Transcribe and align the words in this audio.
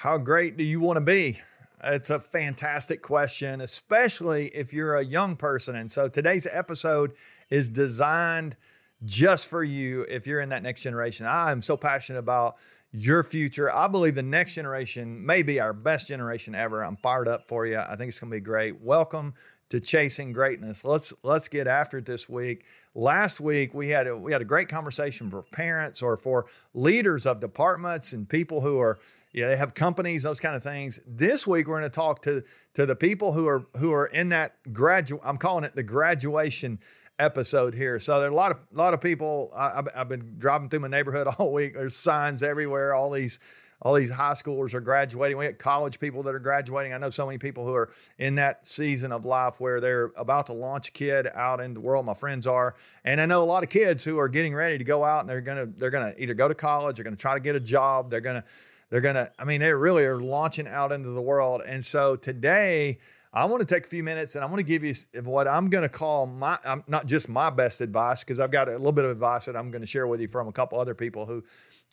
How 0.00 0.16
great 0.16 0.56
do 0.56 0.64
you 0.64 0.80
want 0.80 0.96
to 0.96 1.02
be? 1.02 1.42
It's 1.84 2.08
a 2.08 2.18
fantastic 2.18 3.02
question, 3.02 3.60
especially 3.60 4.46
if 4.46 4.72
you're 4.72 4.96
a 4.96 5.04
young 5.04 5.36
person. 5.36 5.76
And 5.76 5.92
so 5.92 6.08
today's 6.08 6.46
episode 6.50 7.12
is 7.50 7.68
designed 7.68 8.56
just 9.04 9.46
for 9.46 9.62
you 9.62 10.06
if 10.08 10.26
you're 10.26 10.40
in 10.40 10.48
that 10.48 10.62
next 10.62 10.80
generation. 10.80 11.26
I 11.26 11.52
am 11.52 11.60
so 11.60 11.76
passionate 11.76 12.18
about 12.18 12.56
your 12.92 13.22
future. 13.22 13.70
I 13.70 13.88
believe 13.88 14.14
the 14.14 14.22
next 14.22 14.54
generation 14.54 15.26
may 15.26 15.42
be 15.42 15.60
our 15.60 15.74
best 15.74 16.08
generation 16.08 16.54
ever. 16.54 16.82
I'm 16.82 16.96
fired 16.96 17.28
up 17.28 17.46
for 17.46 17.66
you. 17.66 17.76
I 17.76 17.94
think 17.96 18.08
it's 18.08 18.20
going 18.20 18.30
to 18.30 18.36
be 18.38 18.40
great. 18.40 18.80
Welcome 18.80 19.34
to 19.68 19.80
chasing 19.80 20.32
greatness. 20.32 20.82
Let's 20.82 21.12
let's 21.22 21.48
get 21.48 21.66
after 21.66 21.98
it 21.98 22.06
this 22.06 22.26
week. 22.26 22.64
Last 22.94 23.38
week 23.38 23.74
we 23.74 23.90
had 23.90 24.06
a, 24.06 24.16
we 24.16 24.32
had 24.32 24.40
a 24.40 24.46
great 24.46 24.68
conversation 24.68 25.30
for 25.30 25.42
parents 25.42 26.00
or 26.00 26.16
for 26.16 26.46
leaders 26.72 27.26
of 27.26 27.38
departments 27.38 28.14
and 28.14 28.26
people 28.26 28.62
who 28.62 28.80
are 28.80 28.98
yeah, 29.32 29.48
they 29.48 29.56
have 29.56 29.74
companies, 29.74 30.22
those 30.22 30.40
kind 30.40 30.56
of 30.56 30.62
things. 30.62 31.00
This 31.06 31.46
week 31.46 31.68
we're 31.68 31.78
going 31.78 31.90
to 31.90 31.94
talk 31.94 32.22
to 32.22 32.42
to 32.74 32.86
the 32.86 32.96
people 32.96 33.32
who 33.32 33.46
are 33.46 33.66
who 33.76 33.92
are 33.92 34.06
in 34.06 34.30
that 34.30 34.72
graduate. 34.72 35.22
I'm 35.24 35.38
calling 35.38 35.64
it 35.64 35.74
the 35.74 35.82
graduation 35.82 36.80
episode 37.18 37.74
here. 37.74 38.00
So 38.00 38.18
there 38.18 38.28
are 38.28 38.32
a 38.32 38.34
lot 38.34 38.50
of 38.50 38.58
a 38.74 38.76
lot 38.76 38.94
of 38.94 39.00
people. 39.00 39.52
I, 39.54 39.82
have 39.94 40.08
been 40.08 40.36
driving 40.38 40.68
through 40.68 40.80
my 40.80 40.88
neighborhood 40.88 41.26
all 41.38 41.52
week. 41.52 41.74
There's 41.74 41.96
signs 41.96 42.42
everywhere. 42.42 42.94
All 42.94 43.10
these 43.10 43.38
all 43.82 43.94
these 43.94 44.10
high 44.10 44.32
schoolers 44.32 44.74
are 44.74 44.80
graduating. 44.80 45.38
We 45.38 45.46
got 45.46 45.58
college 45.58 46.00
people 46.00 46.22
that 46.24 46.34
are 46.34 46.40
graduating. 46.40 46.92
I 46.92 46.98
know 46.98 47.08
so 47.08 47.24
many 47.24 47.38
people 47.38 47.64
who 47.64 47.74
are 47.74 47.90
in 48.18 48.34
that 48.34 48.66
season 48.66 49.10
of 49.10 49.24
life 49.24 49.58
where 49.58 49.80
they're 49.80 50.12
about 50.16 50.46
to 50.46 50.52
launch 50.52 50.88
a 50.88 50.92
kid 50.92 51.28
out 51.34 51.60
in 51.60 51.72
the 51.72 51.80
world. 51.80 52.04
My 52.04 52.14
friends 52.14 52.46
are, 52.46 52.74
and 53.04 53.20
I 53.20 53.26
know 53.26 53.42
a 53.42 53.46
lot 53.46 53.62
of 53.62 53.70
kids 53.70 54.04
who 54.04 54.18
are 54.18 54.28
getting 54.28 54.54
ready 54.54 54.76
to 54.76 54.84
go 54.84 55.02
out 55.04 55.20
and 55.20 55.28
they're 55.30 55.40
gonna 55.40 55.66
they're 55.66 55.90
gonna 55.90 56.14
either 56.18 56.34
go 56.34 56.48
to 56.48 56.54
college, 56.54 56.96
they're 56.96 57.04
gonna 57.04 57.16
try 57.16 57.34
to 57.34 57.40
get 57.40 57.54
a 57.54 57.60
job, 57.60 58.10
they're 58.10 58.20
gonna 58.20 58.44
they're 58.90 59.00
going 59.00 59.14
to, 59.14 59.30
I 59.38 59.44
mean, 59.44 59.60
they 59.60 59.72
really 59.72 60.04
are 60.04 60.20
launching 60.20 60.66
out 60.68 60.92
into 60.92 61.10
the 61.10 61.22
world. 61.22 61.62
And 61.66 61.84
so 61.84 62.16
today, 62.16 62.98
I 63.32 63.44
want 63.44 63.66
to 63.66 63.74
take 63.74 63.86
a 63.86 63.88
few 63.88 64.02
minutes 64.02 64.34
and 64.34 64.44
I 64.44 64.48
want 64.48 64.58
to 64.58 64.64
give 64.64 64.82
you 64.82 64.94
what 65.22 65.46
I'm 65.46 65.70
going 65.70 65.82
to 65.82 65.88
call 65.88 66.26
my, 66.26 66.58
I'm 66.64 66.82
not 66.88 67.06
just 67.06 67.28
my 67.28 67.48
best 67.48 67.80
advice, 67.80 68.24
because 68.24 68.40
I've 68.40 68.50
got 68.50 68.68
a 68.68 68.72
little 68.72 68.90
bit 68.90 69.04
of 69.04 69.12
advice 69.12 69.44
that 69.44 69.56
I'm 69.56 69.70
going 69.70 69.82
to 69.82 69.86
share 69.86 70.08
with 70.08 70.20
you 70.20 70.26
from 70.26 70.48
a 70.48 70.52
couple 70.52 70.80
other 70.80 70.94
people 70.94 71.26
who, 71.26 71.44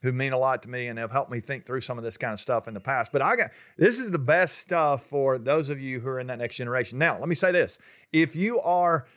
who 0.01 0.11
mean 0.11 0.33
a 0.33 0.37
lot 0.37 0.63
to 0.63 0.69
me 0.69 0.87
and 0.87 0.97
have 0.97 1.11
helped 1.11 1.31
me 1.31 1.39
think 1.39 1.65
through 1.65 1.81
some 1.81 1.99
of 1.99 2.03
this 2.03 2.17
kind 2.17 2.33
of 2.33 2.39
stuff 2.39 2.67
in 2.67 2.73
the 2.73 2.79
past. 2.79 3.11
But 3.11 3.21
I 3.21 3.35
got 3.35 3.51
this 3.77 3.99
is 3.99 4.09
the 4.09 4.19
best 4.19 4.57
stuff 4.57 5.03
for 5.05 5.37
those 5.37 5.69
of 5.69 5.79
you 5.79 5.99
who 5.99 6.09
are 6.09 6.19
in 6.19 6.27
that 6.27 6.39
next 6.39 6.55
generation. 6.55 6.97
Now, 6.97 7.19
let 7.19 7.29
me 7.29 7.35
say 7.35 7.51
this 7.51 7.77
if 8.11 8.35
you 8.35 8.59
are 8.61 9.07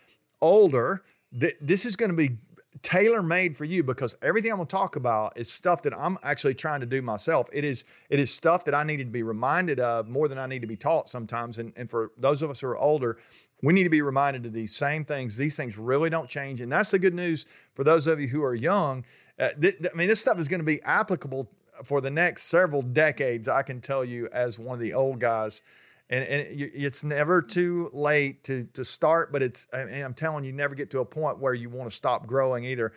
older, 0.42 1.02
th- 1.38 1.56
this 1.60 1.84
is 1.86 1.96
going 1.96 2.10
to 2.10 2.16
be 2.16 2.36
tailor 2.82 3.22
made 3.22 3.56
for 3.56 3.64
you 3.64 3.82
because 3.82 4.16
everything 4.22 4.50
I'm 4.50 4.58
going 4.58 4.66
to 4.66 4.70
talk 4.70 4.96
about 4.96 5.36
is 5.36 5.50
stuff 5.50 5.82
that 5.82 5.96
I'm 5.96 6.18
actually 6.22 6.54
trying 6.54 6.80
to 6.80 6.86
do 6.86 7.02
myself. 7.02 7.48
It 7.52 7.64
is 7.64 7.84
it 8.08 8.18
is 8.18 8.32
stuff 8.32 8.64
that 8.64 8.74
I 8.74 8.84
needed 8.84 9.04
to 9.04 9.10
be 9.10 9.22
reminded 9.22 9.80
of 9.80 10.08
more 10.08 10.28
than 10.28 10.38
I 10.38 10.46
need 10.46 10.62
to 10.62 10.68
be 10.68 10.76
taught 10.76 11.08
sometimes. 11.08 11.58
And, 11.58 11.72
and 11.76 11.88
for 11.88 12.12
those 12.16 12.42
of 12.42 12.50
us 12.50 12.60
who 12.60 12.68
are 12.68 12.78
older, 12.78 13.18
we 13.62 13.72
need 13.72 13.84
to 13.84 13.90
be 13.90 14.02
reminded 14.02 14.46
of 14.46 14.52
these 14.52 14.74
same 14.74 15.04
things. 15.04 15.36
These 15.36 15.56
things 15.56 15.76
really 15.76 16.10
don't 16.10 16.28
change. 16.28 16.60
And 16.60 16.72
that's 16.72 16.90
the 16.90 16.98
good 16.98 17.14
news 17.14 17.46
for 17.74 17.84
those 17.84 18.06
of 18.06 18.20
you 18.20 18.28
who 18.28 18.42
are 18.42 18.54
young. 18.54 19.04
Uh, 19.38 19.50
th- 19.60 19.78
th- 19.78 19.90
I 19.92 19.96
mean, 19.96 20.08
this 20.08 20.20
stuff 20.20 20.38
is 20.38 20.48
going 20.48 20.60
to 20.60 20.64
be 20.64 20.82
applicable 20.82 21.50
for 21.84 22.00
the 22.00 22.10
next 22.10 22.44
several 22.44 22.82
decades, 22.82 23.48
I 23.48 23.62
can 23.62 23.80
tell 23.80 24.04
you, 24.04 24.28
as 24.32 24.58
one 24.58 24.74
of 24.74 24.80
the 24.80 24.92
old 24.92 25.18
guys 25.18 25.62
and, 26.10 26.24
and 26.24 26.46
it's 26.50 27.04
never 27.04 27.40
too 27.40 27.88
late 27.92 28.42
to 28.44 28.64
to 28.74 28.84
start 28.84 29.32
but 29.32 29.42
it's 29.42 29.66
i'm 29.72 30.12
telling 30.12 30.44
you 30.44 30.52
never 30.52 30.74
get 30.74 30.90
to 30.90 30.98
a 30.98 31.04
point 31.04 31.38
where 31.38 31.54
you 31.54 31.70
want 31.70 31.88
to 31.88 31.96
stop 31.96 32.26
growing 32.26 32.64
either. 32.64 32.92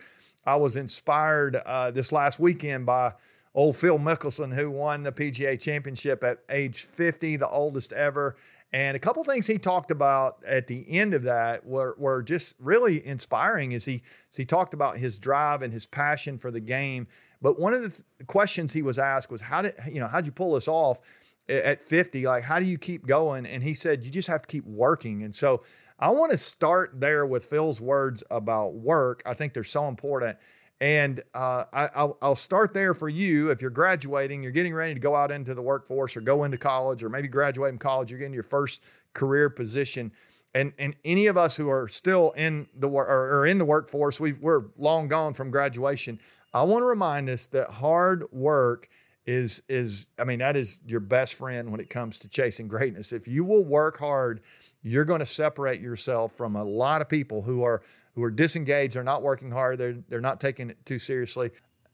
I 0.46 0.56
was 0.56 0.76
inspired 0.76 1.56
uh, 1.56 1.90
this 1.90 2.12
last 2.12 2.38
weekend 2.38 2.84
by 2.84 3.14
old 3.54 3.76
phil 3.76 3.98
mickelson 3.98 4.54
who 4.54 4.70
won 4.70 5.04
the 5.04 5.12
pga 5.12 5.58
championship 5.58 6.22
at 6.22 6.40
age 6.50 6.82
50 6.82 7.36
the 7.36 7.48
oldest 7.48 7.92
ever. 7.92 8.36
And 8.72 8.96
a 8.96 8.98
couple 8.98 9.22
things 9.22 9.46
he 9.46 9.56
talked 9.56 9.92
about 9.92 10.42
at 10.44 10.66
the 10.66 10.84
end 10.90 11.14
of 11.14 11.22
that 11.22 11.64
were, 11.64 11.94
were 11.96 12.24
just 12.24 12.56
really 12.58 13.06
inspiring 13.06 13.72
as 13.72 13.84
he, 13.84 14.02
he 14.34 14.44
talked 14.44 14.74
about 14.74 14.98
his 14.98 15.16
drive 15.16 15.62
and 15.62 15.72
his 15.72 15.86
passion 15.86 16.38
for 16.38 16.50
the 16.50 16.58
game. 16.58 17.06
But 17.40 17.60
one 17.60 17.72
of 17.72 17.82
the 17.82 17.90
th- 17.90 18.02
questions 18.26 18.72
he 18.72 18.82
was 18.82 18.98
asked 18.98 19.30
was 19.30 19.42
how 19.42 19.62
did 19.62 19.74
you 19.88 20.00
know 20.00 20.08
how'd 20.08 20.26
you 20.26 20.32
pull 20.32 20.54
this 20.54 20.66
off 20.66 20.98
at 21.48 21.86
50 21.88 22.24
like 22.24 22.44
how 22.44 22.58
do 22.58 22.64
you 22.64 22.78
keep 22.78 23.06
going? 23.06 23.46
And 23.46 23.62
he 23.62 23.74
said 23.74 24.04
you 24.04 24.10
just 24.10 24.28
have 24.28 24.42
to 24.42 24.48
keep 24.48 24.64
working. 24.64 25.22
And 25.22 25.34
so 25.34 25.62
i 25.98 26.10
want 26.10 26.32
to 26.32 26.38
start 26.38 27.00
there 27.00 27.24
with 27.24 27.44
phil's 27.44 27.80
words 27.80 28.24
about 28.30 28.74
work. 28.74 29.22
I 29.26 29.34
think 29.34 29.54
they're 29.54 29.64
so 29.64 29.88
important. 29.88 30.38
And 30.80 31.22
uh, 31.34 31.64
I, 31.72 32.04
will 32.20 32.34
start 32.34 32.74
there 32.74 32.94
for 32.94 33.08
you. 33.08 33.50
If 33.50 33.62
you're 33.62 33.70
graduating 33.70 34.42
you're 34.42 34.52
getting 34.52 34.74
ready 34.74 34.94
to 34.94 35.00
go 35.00 35.14
out 35.14 35.30
into 35.30 35.54
the 35.54 35.62
workforce 35.62 36.16
or 36.16 36.20
go 36.20 36.44
into 36.44 36.58
college 36.58 37.02
or 37.02 37.08
maybe 37.08 37.28
graduate 37.28 37.70
from 37.70 37.78
college 37.78 38.10
you're 38.10 38.18
getting 38.18 38.34
your 38.34 38.42
first 38.42 38.82
career 39.12 39.50
position. 39.50 40.12
And 40.54 40.72
and 40.78 40.96
any 41.04 41.26
of 41.26 41.36
us 41.36 41.56
who 41.56 41.68
are 41.68 41.88
still 41.88 42.32
in 42.32 42.68
the 42.74 42.88
or, 42.88 43.46
in 43.46 43.58
the 43.58 43.64
workforce 43.64 44.18
we 44.18 44.32
we're 44.32 44.64
long 44.78 45.08
gone 45.08 45.34
from 45.34 45.50
graduation. 45.50 46.18
I 46.54 46.62
want 46.62 46.82
to 46.82 46.86
remind 46.86 47.28
us 47.28 47.46
that 47.48 47.68
hard 47.68 48.24
work 48.30 48.88
is 49.26 49.62
is 49.68 50.08
I 50.18 50.24
mean 50.24 50.40
that 50.40 50.56
is 50.56 50.80
your 50.86 51.00
best 51.00 51.34
friend 51.34 51.70
when 51.70 51.80
it 51.80 51.88
comes 51.88 52.18
to 52.20 52.28
chasing 52.28 52.68
greatness. 52.68 53.12
If 53.12 53.26
you 53.26 53.44
will 53.44 53.64
work 53.64 53.98
hard, 53.98 54.40
you're 54.82 55.04
going 55.04 55.20
to 55.20 55.26
separate 55.26 55.80
yourself 55.80 56.32
from 56.32 56.56
a 56.56 56.64
lot 56.64 57.00
of 57.00 57.08
people 57.08 57.42
who 57.42 57.62
are 57.62 57.82
who 58.14 58.22
are 58.22 58.30
disengaged, 58.30 58.94
they're 58.94 59.02
not 59.02 59.22
working 59.22 59.50
hard, 59.50 59.78
they're 59.78 59.96
they're 60.08 60.20
not 60.20 60.40
taking 60.40 60.70
it 60.70 60.84
too 60.84 60.98
seriously. 60.98 61.50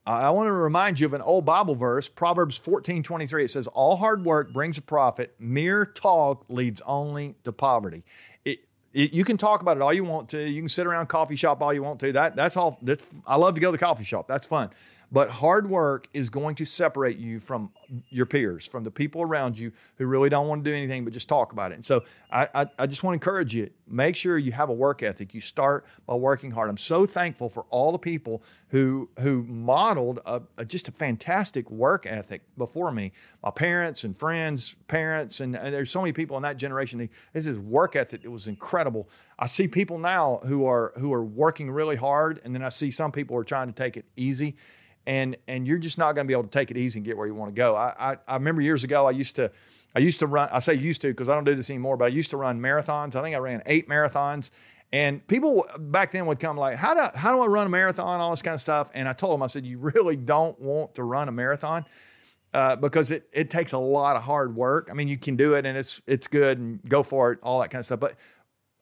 I 0.07 0.31
want 0.31 0.47
to 0.49 0.53
remind 0.53 0.99
you 0.99 1.07
of 1.07 1.13
an 1.13 1.21
old 1.21 1.45
Bible 1.45 1.75
verse, 1.75 2.09
Proverbs 2.09 2.57
14 2.57 3.03
23. 3.03 3.45
It 3.45 3.51
says, 3.51 3.67
All 3.69 3.97
hard 3.97 4.25
work 4.25 4.53
brings 4.53 4.79
a 4.79 4.83
profit, 4.83 5.35
mere 5.39 5.85
talk 5.85 6.47
leads 6.49 6.81
only 6.83 7.37
to 7.45 7.53
poverty. 7.53 8.03
It, 8.45 8.61
it, 8.93 9.13
you 9.13 9.25
can 9.25 9.37
talk 9.37 9.61
about 9.61 9.77
it 9.77 9.83
all 9.83 9.93
you 9.93 10.05
want 10.05 10.31
to. 10.31 10.43
You 10.43 10.63
can 10.63 10.69
sit 10.69 10.87
around 10.87 11.07
coffee 11.07 11.37
shop 11.37 11.63
all 11.63 11.73
you 11.73 11.83
want 11.83 12.01
to. 12.01 12.13
That 12.13 12.35
that's 12.35 12.57
all. 12.57 12.79
That's 12.83 13.09
I 13.27 13.37
love 13.37 13.55
to 13.55 13.61
go 13.61 13.69
to 13.69 13.73
the 13.73 13.79
coffee 13.79 14.05
shop. 14.05 14.27
That's 14.27 14.47
fun. 14.47 14.71
But 15.13 15.29
hard 15.29 15.69
work 15.69 16.07
is 16.15 16.31
going 16.31 16.55
to 16.57 16.65
separate 16.65 17.19
you 17.19 17.41
from 17.41 17.73
your 18.11 18.27
peers, 18.27 18.67
from 18.67 18.85
the 18.85 18.91
people 18.91 19.23
around 19.23 19.59
you 19.59 19.73
who 19.97 20.07
really 20.07 20.29
don't 20.29 20.47
want 20.47 20.63
to 20.65 20.71
do 20.71 20.77
anything 20.77 21.05
but 21.05 21.13
just 21.13 21.29
talk 21.29 21.53
about 21.53 21.73
it. 21.73 21.75
And 21.75 21.85
so 21.85 22.05
I, 22.31 22.49
I, 22.55 22.67
I 22.79 22.87
just 22.87 23.03
want 23.03 23.21
to 23.21 23.29
encourage 23.29 23.53
you 23.53 23.71
make 23.91 24.15
sure 24.15 24.39
you 24.39 24.53
have 24.53 24.69
a 24.69 24.73
work 24.73 25.03
ethic. 25.03 25.35
You 25.35 25.41
start 25.41 25.85
by 26.07 26.15
working 26.15 26.53
hard. 26.53 26.71
I'm 26.71 26.79
so 26.79 27.07
thankful 27.07 27.49
for 27.49 27.67
all 27.71 27.91
the 27.93 27.99
people 27.99 28.43
who 28.69 29.11
who 29.19 29.43
modeled 29.43 30.21
a, 30.25 30.43
a, 30.57 30.65
just 30.65 30.89
a 30.89 30.93
fantastic 30.93 31.69
work 31.71 32.07
ethic 32.07 32.43
before 32.57 32.93
me. 32.93 33.13
My 33.43 33.51
parents 33.51 34.05
and 34.05 34.17
friends, 34.17 34.77
parents, 34.87 35.41
and, 35.41 35.57
and 35.57 35.75
there's 35.75 35.91
so 35.91 36.01
many 36.01 36.13
people 36.13 36.37
in 36.37 36.45
that 36.45 36.57
generation. 36.57 37.09
This 37.33 37.47
is 37.47 37.59
work 37.59 37.97
ethic. 37.97 38.21
It 38.23 38.29
was 38.29 38.47
incredible. 38.47 39.09
I 39.39 39.49
see 39.49 39.67
people 39.67 39.99
now 39.99 40.41
who 40.45 40.65
are 40.67 40.93
who 40.97 41.13
are 41.13 41.25
working 41.25 41.71
really 41.71 41.97
hard, 41.97 42.41
and 42.45 42.55
then 42.55 42.63
I 42.63 42.69
see 42.69 42.91
some 42.93 43.11
people 43.11 43.35
who 43.35 43.41
are 43.41 43.45
trying 43.45 43.67
to 43.67 43.75
take 43.75 43.97
it 43.97 44.05
easy 44.15 44.57
and 45.07 45.37
and 45.49 45.67
you're 45.67 45.79
just 45.79 45.99
not 45.99 46.15
going 46.15 46.27
to 46.27 46.29
be 46.29 46.35
able 46.35 46.45
to 46.45 46.51
take 46.51 46.71
it 46.71 46.77
easy 46.77 46.99
and 46.99 47.07
get 47.07 47.17
where 47.17 47.27
you 47.27 47.35
want 47.35 47.55
to 47.55 47.57
go. 47.57 47.77
I, 47.77 47.95
I, 47.99 48.17
I 48.29 48.35
remember 48.35 48.63
years 48.63 48.85
ago 48.85 49.07
I 49.07 49.13
used 49.13 49.37
to 49.37 49.51
I 49.95 49.99
used 49.99 50.21
to 50.21 50.27
run. 50.27 50.49
I 50.53 50.61
say 50.61 50.75
used 50.75 51.01
to 51.03 51.09
because 51.09 51.29
I 51.29 51.35
don't 51.35 51.45
do 51.45 51.55
this 51.55 51.71
anymore, 51.71 51.97
but 51.97 52.05
I 52.07 52.09
used 52.09 52.31
to 52.31 52.37
run 52.37 52.61
marathons. 52.61 53.17
I 53.17 53.23
think 53.23 53.35
I 53.35 53.39
ran 53.39 53.63
eight 53.67 53.89
marathons. 53.89 54.51
And 54.93 55.25
people 55.29 55.67
back 55.79 56.11
then 56.11 56.27
would 56.27 56.41
come 56.41 56.57
like, 56.57 56.77
how 56.77 56.95
do 56.95 57.17
how 57.17 57.33
do 57.33 57.41
I 57.41 57.47
run 57.47 57.67
a 57.67 57.71
marathon? 57.71 58.21
All 58.21 58.31
this 58.31 58.43
kind 58.43 58.55
of 58.55 58.61
stuff. 58.61 58.91
And 58.95 59.09
I 59.09 59.13
told 59.13 59.35
them, 59.35 59.43
I 59.43 59.47
said, 59.47 59.65
you 59.65 59.79
really 59.79 60.17
don't 60.17 60.61
want 60.61 60.95
to 60.95 61.05
run 61.05 61.29
a 61.29 61.33
marathon 61.33 61.85
uh, 62.53 62.77
because 62.77 63.11
it 63.11 63.29
it 63.33 63.51
takes 63.51 63.73
a 63.73 63.79
lot 63.79 64.17
of 64.17 64.23
hard 64.23 64.55
work. 64.55 64.89
I 64.91 64.95
mean, 64.95 65.09
you 65.09 65.17
can 65.17 65.37
do 65.37 65.55
it 65.55 65.67
and 65.67 65.77
it's 65.77 66.03
it's 66.07 66.27
good 66.27 66.59
and 66.59 66.81
go 66.89 67.03
for 67.03 67.33
it, 67.33 67.39
all 67.43 67.61
that 67.61 67.71
kind 67.71 67.81
of 67.81 67.87
stuff. 67.87 68.01
But 68.01 68.15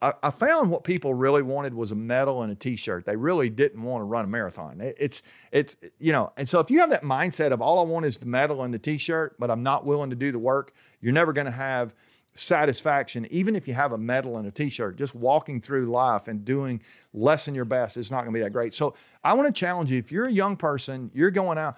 I, 0.00 0.12
I, 0.22 0.30
found 0.30 0.70
what 0.70 0.84
people 0.84 1.12
really 1.12 1.42
wanted 1.42 1.74
was 1.74 1.90
a 1.90 1.96
medal 1.96 2.42
and 2.42 2.52
a 2.52 2.54
T-shirt. 2.54 3.04
They 3.04 3.16
really 3.16 3.50
didn't 3.50 3.82
want 3.82 4.00
to 4.00 4.04
run 4.04 4.24
a 4.24 4.28
marathon. 4.28 4.80
It, 4.80 4.96
it's 4.98 5.22
it's 5.50 5.76
you 5.98 6.12
know, 6.12 6.32
and 6.36 6.48
so 6.48 6.60
if 6.60 6.70
you 6.70 6.80
have 6.80 6.90
that 6.90 7.02
mindset 7.02 7.50
of 7.50 7.60
all 7.60 7.80
I 7.80 7.82
want 7.82 8.06
is 8.06 8.18
the 8.18 8.26
medal 8.26 8.62
and 8.62 8.72
the 8.72 8.78
T-shirt, 8.78 9.36
but 9.38 9.50
I'm 9.50 9.62
not 9.62 9.84
willing 9.84 10.10
to 10.10 10.16
do 10.16 10.30
the 10.30 10.38
work, 10.38 10.72
you're 11.00 11.12
never 11.12 11.32
going 11.32 11.46
to 11.46 11.50
have 11.50 11.94
satisfaction. 12.32 13.26
Even 13.30 13.56
if 13.56 13.66
you 13.66 13.74
have 13.74 13.92
a 13.92 13.98
medal 13.98 14.36
and 14.36 14.46
a 14.46 14.52
T-shirt, 14.52 14.96
just 14.96 15.14
walking 15.14 15.60
through 15.60 15.86
life 15.86 16.28
and 16.28 16.44
doing 16.44 16.80
less 17.12 17.46
than 17.46 17.54
your 17.54 17.64
best 17.64 17.96
is 17.96 18.10
not 18.10 18.22
going 18.22 18.32
to 18.32 18.38
be 18.38 18.42
that 18.42 18.50
great. 18.50 18.72
So 18.72 18.94
I 19.24 19.34
want 19.34 19.52
to 19.52 19.58
challenge 19.58 19.90
you. 19.90 19.98
If 19.98 20.12
you're 20.12 20.26
a 20.26 20.32
young 20.32 20.56
person, 20.56 21.10
you're 21.12 21.32
going 21.32 21.58
out, 21.58 21.76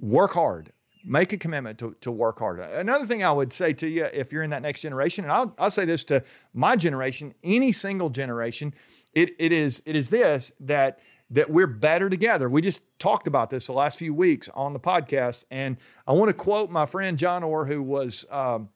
work 0.00 0.32
hard 0.32 0.72
make 1.06 1.32
a 1.32 1.36
commitment 1.38 1.78
to, 1.78 1.96
to 2.00 2.10
work 2.10 2.40
harder. 2.40 2.62
Another 2.62 3.06
thing 3.06 3.22
I 3.22 3.30
would 3.30 3.52
say 3.52 3.72
to 3.74 3.88
you, 3.88 4.04
if 4.06 4.32
you're 4.32 4.42
in 4.42 4.50
that 4.50 4.62
next 4.62 4.80
generation, 4.80 5.24
and 5.24 5.32
I'll, 5.32 5.54
I'll 5.56 5.70
say 5.70 5.84
this 5.84 6.02
to 6.04 6.24
my 6.52 6.74
generation, 6.74 7.32
any 7.44 7.70
single 7.72 8.10
generation, 8.10 8.74
it, 9.14 9.30
it 9.38 9.52
is 9.52 9.82
it 9.86 9.96
is 9.96 10.10
this 10.10 10.52
that 10.60 10.98
that 11.30 11.50
we're 11.50 11.66
better 11.66 12.10
together. 12.10 12.48
We 12.48 12.60
just 12.60 12.82
talked 12.98 13.26
about 13.26 13.50
this 13.50 13.66
the 13.66 13.72
last 13.72 13.98
few 13.98 14.12
weeks 14.12 14.48
on 14.54 14.72
the 14.72 14.80
podcast, 14.80 15.44
and 15.50 15.78
I 16.06 16.12
want 16.12 16.28
to 16.28 16.34
quote 16.34 16.70
my 16.70 16.84
friend 16.84 17.18
John 17.18 17.42
Orr, 17.42 17.64
who 17.66 17.82
was 17.82 18.26
um, 18.30 18.68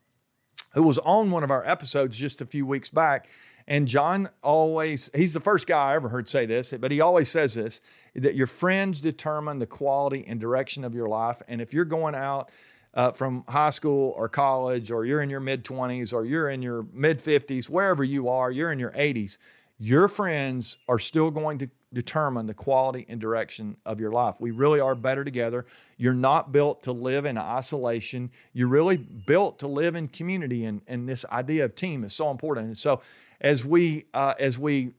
who 0.73 0.83
was 0.83 0.97
on 0.99 1.31
one 1.31 1.43
of 1.43 1.51
our 1.51 1.65
episodes 1.67 2.17
just 2.17 2.41
a 2.41 2.45
few 2.45 2.65
weeks 2.65 2.89
back. 2.89 3.27
And 3.67 3.87
John 3.87 4.29
always, 4.41 5.09
he's 5.13 5.33
the 5.33 5.39
first 5.39 5.67
guy 5.67 5.91
I 5.91 5.95
ever 5.95 6.09
heard 6.09 6.27
say 6.27 6.45
this, 6.45 6.73
but 6.79 6.91
he 6.91 6.99
always 6.99 7.29
says 7.29 7.53
this 7.53 7.79
that 8.15 8.35
your 8.35 8.47
friends 8.47 9.01
determine 9.01 9.59
the 9.59 9.65
quality 9.65 10.25
and 10.27 10.39
direction 10.39 10.83
of 10.83 10.93
your 10.93 11.07
life. 11.07 11.41
And 11.47 11.61
if 11.61 11.73
you're 11.73 11.85
going 11.85 12.15
out 12.15 12.49
uh, 12.93 13.11
from 13.11 13.45
high 13.47 13.69
school 13.69 14.13
or 14.17 14.27
college, 14.27 14.91
or 14.91 15.05
you're 15.05 15.21
in 15.21 15.29
your 15.29 15.39
mid 15.39 15.63
20s, 15.63 16.13
or 16.13 16.25
you're 16.25 16.49
in 16.49 16.61
your 16.61 16.85
mid 16.91 17.19
50s, 17.19 17.69
wherever 17.69 18.03
you 18.03 18.27
are, 18.27 18.51
you're 18.51 18.71
in 18.71 18.79
your 18.79 18.91
80s, 18.91 19.37
your 19.79 20.07
friends 20.07 20.77
are 20.87 20.99
still 20.99 21.31
going 21.31 21.57
to 21.59 21.69
determine 21.93 22.45
the 22.45 22.53
quality 22.53 23.05
and 23.09 23.19
direction 23.19 23.75
of 23.85 23.99
your 23.99 24.11
life. 24.11 24.35
We 24.39 24.51
really 24.51 24.79
are 24.79 24.95
better 24.95 25.23
together. 25.23 25.65
You're 25.97 26.13
not 26.13 26.51
built 26.51 26.83
to 26.83 26.91
live 26.91 27.25
in 27.25 27.37
isolation. 27.37 28.31
You're 28.53 28.67
really 28.67 28.97
built 28.97 29.59
to 29.59 29.67
live 29.67 29.95
in 29.95 30.07
community, 30.07 30.65
and, 30.65 30.81
and 30.87 31.07
this 31.07 31.25
idea 31.31 31.65
of 31.65 31.75
team 31.75 32.03
is 32.03 32.13
so 32.13 32.29
important. 32.31 32.67
And 32.67 32.77
so, 32.77 33.01
as 33.41 33.65
we 33.65 34.05
uh, 34.13 34.35
as 34.39 34.59
we 34.59 34.93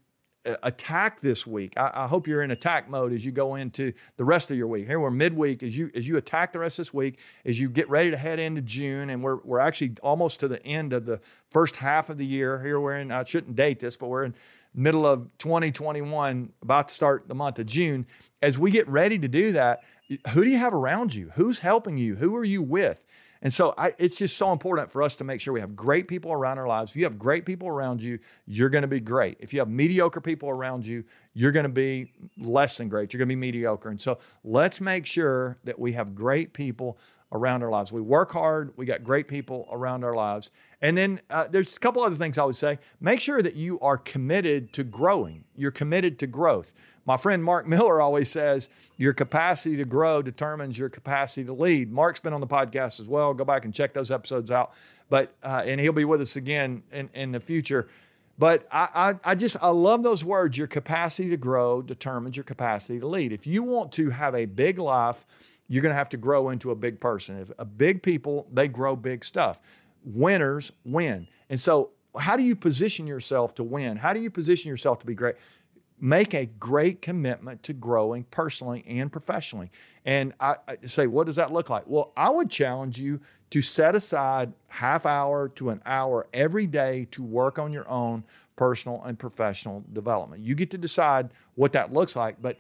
Uh, 0.44 0.56
attack 0.64 1.20
this 1.20 1.46
week. 1.46 1.74
I, 1.76 1.90
I, 1.94 2.06
hope 2.08 2.26
you're 2.26 2.42
in 2.42 2.50
attack 2.50 2.90
mode 2.90 3.12
as 3.12 3.24
you 3.24 3.30
go 3.30 3.54
into 3.54 3.92
the 4.16 4.24
rest 4.24 4.50
of 4.50 4.56
your 4.56 4.66
week. 4.66 4.88
Here 4.88 4.98
we're 4.98 5.12
midweek 5.12 5.62
as 5.62 5.76
you 5.76 5.90
as 5.94 6.08
you 6.08 6.16
attack 6.16 6.52
the 6.52 6.58
rest 6.58 6.80
of 6.80 6.86
this 6.86 6.94
week, 6.94 7.20
as 7.44 7.60
you 7.60 7.68
get 7.68 7.88
ready 7.88 8.10
to 8.10 8.16
head 8.16 8.40
into 8.40 8.60
June, 8.60 9.08
and 9.10 9.22
we're 9.22 9.36
we're 9.44 9.60
actually 9.60 9.92
almost 10.02 10.40
to 10.40 10.48
the 10.48 10.64
end 10.66 10.92
of 10.92 11.06
the 11.06 11.20
first 11.52 11.76
half 11.76 12.10
of 12.10 12.18
the 12.18 12.26
year. 12.26 12.60
Here 12.60 12.80
we're 12.80 12.98
in. 12.98 13.12
I 13.12 13.22
shouldn't 13.22 13.54
date 13.54 13.78
this, 13.78 13.96
but 13.96 14.08
we're 14.08 14.24
in 14.24 14.34
middle 14.74 15.06
of 15.06 15.28
2021, 15.38 16.52
about 16.62 16.88
to 16.88 16.94
start 16.94 17.28
the 17.28 17.34
month 17.34 17.58
of 17.58 17.66
June. 17.66 18.06
As 18.40 18.58
we 18.58 18.70
get 18.70 18.88
ready 18.88 19.18
to 19.18 19.28
do 19.28 19.52
that, 19.52 19.82
who 20.30 20.44
do 20.44 20.50
you 20.50 20.58
have 20.58 20.74
around 20.74 21.14
you? 21.14 21.30
Who's 21.34 21.60
helping 21.60 21.96
you? 21.96 22.16
Who 22.16 22.34
are 22.36 22.44
you 22.44 22.62
with? 22.62 23.06
And 23.42 23.52
so 23.52 23.74
I, 23.76 23.92
it's 23.98 24.18
just 24.18 24.36
so 24.36 24.52
important 24.52 24.90
for 24.90 25.02
us 25.02 25.16
to 25.16 25.24
make 25.24 25.40
sure 25.40 25.52
we 25.52 25.60
have 25.60 25.74
great 25.74 26.06
people 26.06 26.32
around 26.32 26.58
our 26.58 26.68
lives. 26.68 26.92
If 26.92 26.96
you 26.96 27.04
have 27.04 27.18
great 27.18 27.44
people 27.44 27.66
around 27.66 28.00
you, 28.00 28.20
you're 28.46 28.68
going 28.68 28.82
to 28.82 28.88
be 28.88 29.00
great. 29.00 29.36
If 29.40 29.52
you 29.52 29.58
have 29.58 29.68
mediocre 29.68 30.20
people 30.20 30.48
around 30.48 30.86
you, 30.86 31.04
you're 31.34 31.50
going 31.50 31.64
to 31.64 31.68
be 31.68 32.12
less 32.38 32.78
than 32.78 32.88
great. 32.88 33.12
You're 33.12 33.18
going 33.18 33.28
to 33.28 33.34
be 33.34 33.40
mediocre. 33.40 33.88
And 33.88 34.00
so 34.00 34.18
let's 34.44 34.80
make 34.80 35.06
sure 35.06 35.58
that 35.64 35.78
we 35.78 35.92
have 35.92 36.14
great 36.14 36.52
people 36.52 36.98
around 37.32 37.62
our 37.62 37.70
lives. 37.70 37.90
We 37.90 38.00
work 38.00 38.32
hard, 38.32 38.72
we 38.76 38.86
got 38.86 39.02
great 39.02 39.26
people 39.26 39.66
around 39.72 40.04
our 40.04 40.14
lives. 40.14 40.50
And 40.80 40.96
then 40.96 41.20
uh, 41.30 41.46
there's 41.50 41.76
a 41.76 41.80
couple 41.80 42.02
other 42.02 42.16
things 42.16 42.38
I 42.38 42.44
would 42.44 42.56
say. 42.56 42.78
Make 43.00 43.20
sure 43.20 43.42
that 43.42 43.56
you 43.56 43.80
are 43.80 43.96
committed 43.96 44.72
to 44.74 44.84
growing. 44.84 45.44
You're 45.56 45.70
committed 45.70 46.18
to 46.20 46.26
growth. 46.26 46.72
My 47.04 47.16
friend 47.16 47.42
Mark 47.42 47.66
Miller 47.66 48.00
always 48.00 48.30
says 48.30 48.68
your 48.96 49.12
capacity 49.12 49.76
to 49.76 49.84
grow 49.84 50.22
determines 50.22 50.78
your 50.78 50.88
capacity 50.88 51.44
to 51.44 51.52
lead. 51.52 51.92
Mark's 51.92 52.20
been 52.20 52.32
on 52.32 52.40
the 52.40 52.46
podcast 52.46 53.00
as 53.00 53.08
well. 53.08 53.34
Go 53.34 53.44
back 53.44 53.64
and 53.64 53.74
check 53.74 53.92
those 53.92 54.10
episodes 54.10 54.50
out. 54.50 54.72
But 55.08 55.34
uh, 55.42 55.62
and 55.66 55.80
he'll 55.80 55.92
be 55.92 56.04
with 56.04 56.20
us 56.20 56.36
again 56.36 56.84
in, 56.92 57.10
in 57.12 57.32
the 57.32 57.40
future. 57.40 57.88
But 58.38 58.66
I, 58.72 58.88
I, 59.24 59.32
I 59.32 59.34
just 59.34 59.56
I 59.60 59.68
love 59.68 60.02
those 60.02 60.24
words. 60.24 60.56
Your 60.56 60.66
capacity 60.66 61.28
to 61.30 61.36
grow 61.36 61.82
determines 61.82 62.36
your 62.36 62.44
capacity 62.44 62.98
to 63.00 63.06
lead. 63.06 63.32
If 63.32 63.46
you 63.46 63.62
want 63.62 63.92
to 63.92 64.10
have 64.10 64.34
a 64.34 64.46
big 64.46 64.78
life, 64.78 65.26
you're 65.68 65.82
going 65.82 65.92
to 65.92 65.96
have 65.96 66.08
to 66.10 66.16
grow 66.16 66.50
into 66.50 66.70
a 66.70 66.74
big 66.74 67.00
person. 67.00 67.38
If 67.38 67.50
a 67.58 67.64
big 67.64 68.02
people, 68.02 68.46
they 68.52 68.68
grow 68.68 68.96
big 68.96 69.24
stuff. 69.24 69.60
Winners 70.04 70.72
win. 70.84 71.28
And 71.50 71.60
so, 71.60 71.90
how 72.18 72.36
do 72.36 72.42
you 72.42 72.56
position 72.56 73.06
yourself 73.06 73.54
to 73.56 73.64
win? 73.64 73.96
How 73.96 74.12
do 74.12 74.20
you 74.20 74.30
position 74.30 74.68
yourself 74.70 74.98
to 75.00 75.06
be 75.06 75.14
great? 75.14 75.36
Make 76.02 76.34
a 76.34 76.44
great 76.44 77.00
commitment 77.00 77.62
to 77.62 77.72
growing 77.72 78.24
personally 78.24 78.84
and 78.88 79.10
professionally. 79.12 79.70
And 80.04 80.34
I, 80.40 80.56
I, 80.66 80.76
say, 80.84 81.06
what 81.06 81.26
does 81.28 81.36
that 81.36 81.52
look 81.52 81.70
like? 81.70 81.84
Well, 81.86 82.12
I 82.16 82.28
would 82.28 82.50
challenge 82.50 82.98
you 82.98 83.20
to 83.50 83.62
set 83.62 83.94
aside 83.94 84.52
half 84.66 85.06
hour 85.06 85.48
to 85.50 85.70
an 85.70 85.80
hour 85.86 86.26
every 86.34 86.66
day 86.66 87.06
to 87.12 87.22
work 87.22 87.56
on 87.56 87.72
your 87.72 87.88
own 87.88 88.24
personal 88.56 89.00
and 89.04 89.16
professional 89.16 89.84
development. 89.92 90.42
You 90.42 90.56
get 90.56 90.72
to 90.72 90.78
decide 90.78 91.30
what 91.54 91.72
that 91.74 91.92
looks 91.92 92.16
like, 92.16 92.42
but 92.42 92.58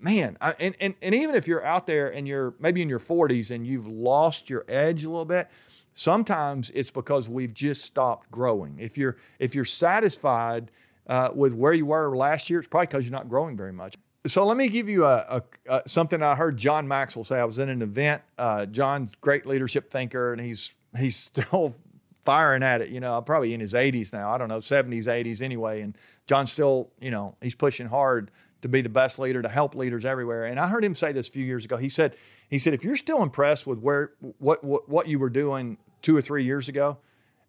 man, 0.00 0.38
I, 0.40 0.54
and, 0.58 0.74
and, 0.80 0.94
and 1.02 1.14
even 1.14 1.34
if 1.34 1.46
you're 1.46 1.64
out 1.64 1.86
there 1.86 2.08
and 2.08 2.26
you're 2.26 2.54
maybe 2.58 2.80
in 2.80 2.88
your 2.88 3.00
40s 3.00 3.50
and 3.50 3.66
you've 3.66 3.86
lost 3.86 4.48
your 4.48 4.64
edge 4.66 5.04
a 5.04 5.10
little 5.10 5.26
bit, 5.26 5.50
sometimes 5.92 6.70
it's 6.70 6.90
because 6.90 7.28
we've 7.28 7.52
just 7.52 7.82
stopped 7.82 8.30
growing. 8.30 8.78
If 8.78 8.96
you're 8.96 9.18
if 9.38 9.54
you're 9.54 9.66
satisfied 9.66 10.70
uh, 11.08 11.30
with 11.34 11.54
where 11.54 11.72
you 11.72 11.86
were 11.86 12.14
last 12.16 12.50
year, 12.50 12.58
it's 12.58 12.68
probably 12.68 12.86
because 12.86 13.04
you're 13.04 13.16
not 13.16 13.28
growing 13.28 13.56
very 13.56 13.72
much. 13.72 13.94
So 14.26 14.44
let 14.44 14.56
me 14.56 14.68
give 14.68 14.88
you 14.88 15.04
a, 15.04 15.42
a, 15.68 15.74
a, 15.74 15.88
something 15.88 16.22
I 16.22 16.34
heard 16.34 16.56
John 16.56 16.86
Maxwell 16.86 17.24
say. 17.24 17.38
I 17.38 17.44
was 17.44 17.58
in 17.58 17.68
an 17.68 17.82
event. 17.82 18.22
Uh, 18.36 18.66
John's 18.66 19.12
great 19.20 19.46
leadership 19.46 19.90
thinker, 19.90 20.32
and 20.32 20.40
he's 20.40 20.74
he's 20.96 21.16
still 21.16 21.76
firing 22.24 22.62
at 22.62 22.80
it. 22.80 22.90
You 22.90 23.00
know, 23.00 23.20
probably 23.22 23.54
in 23.54 23.60
his 23.60 23.74
80s 23.74 24.12
now. 24.12 24.30
I 24.30 24.38
don't 24.38 24.48
know, 24.48 24.58
70s, 24.58 25.04
80s 25.04 25.40
anyway. 25.40 25.80
And 25.80 25.96
John's 26.26 26.52
still, 26.52 26.90
you 27.00 27.10
know, 27.10 27.36
he's 27.40 27.54
pushing 27.54 27.86
hard 27.86 28.30
to 28.60 28.68
be 28.68 28.82
the 28.82 28.88
best 28.88 29.18
leader, 29.18 29.40
to 29.40 29.48
help 29.48 29.74
leaders 29.74 30.04
everywhere. 30.04 30.44
And 30.44 30.58
I 30.58 30.66
heard 30.66 30.84
him 30.84 30.94
say 30.94 31.12
this 31.12 31.28
a 31.28 31.32
few 31.32 31.44
years 31.44 31.64
ago. 31.64 31.76
He 31.76 31.88
said, 31.88 32.16
he 32.50 32.58
said, 32.58 32.74
if 32.74 32.82
you're 32.82 32.96
still 32.96 33.22
impressed 33.22 33.66
with 33.66 33.78
where 33.78 34.12
what 34.38 34.64
what, 34.64 34.88
what 34.88 35.08
you 35.08 35.18
were 35.18 35.30
doing 35.30 35.78
two 36.02 36.16
or 36.16 36.20
three 36.20 36.44
years 36.44 36.68
ago, 36.68 36.98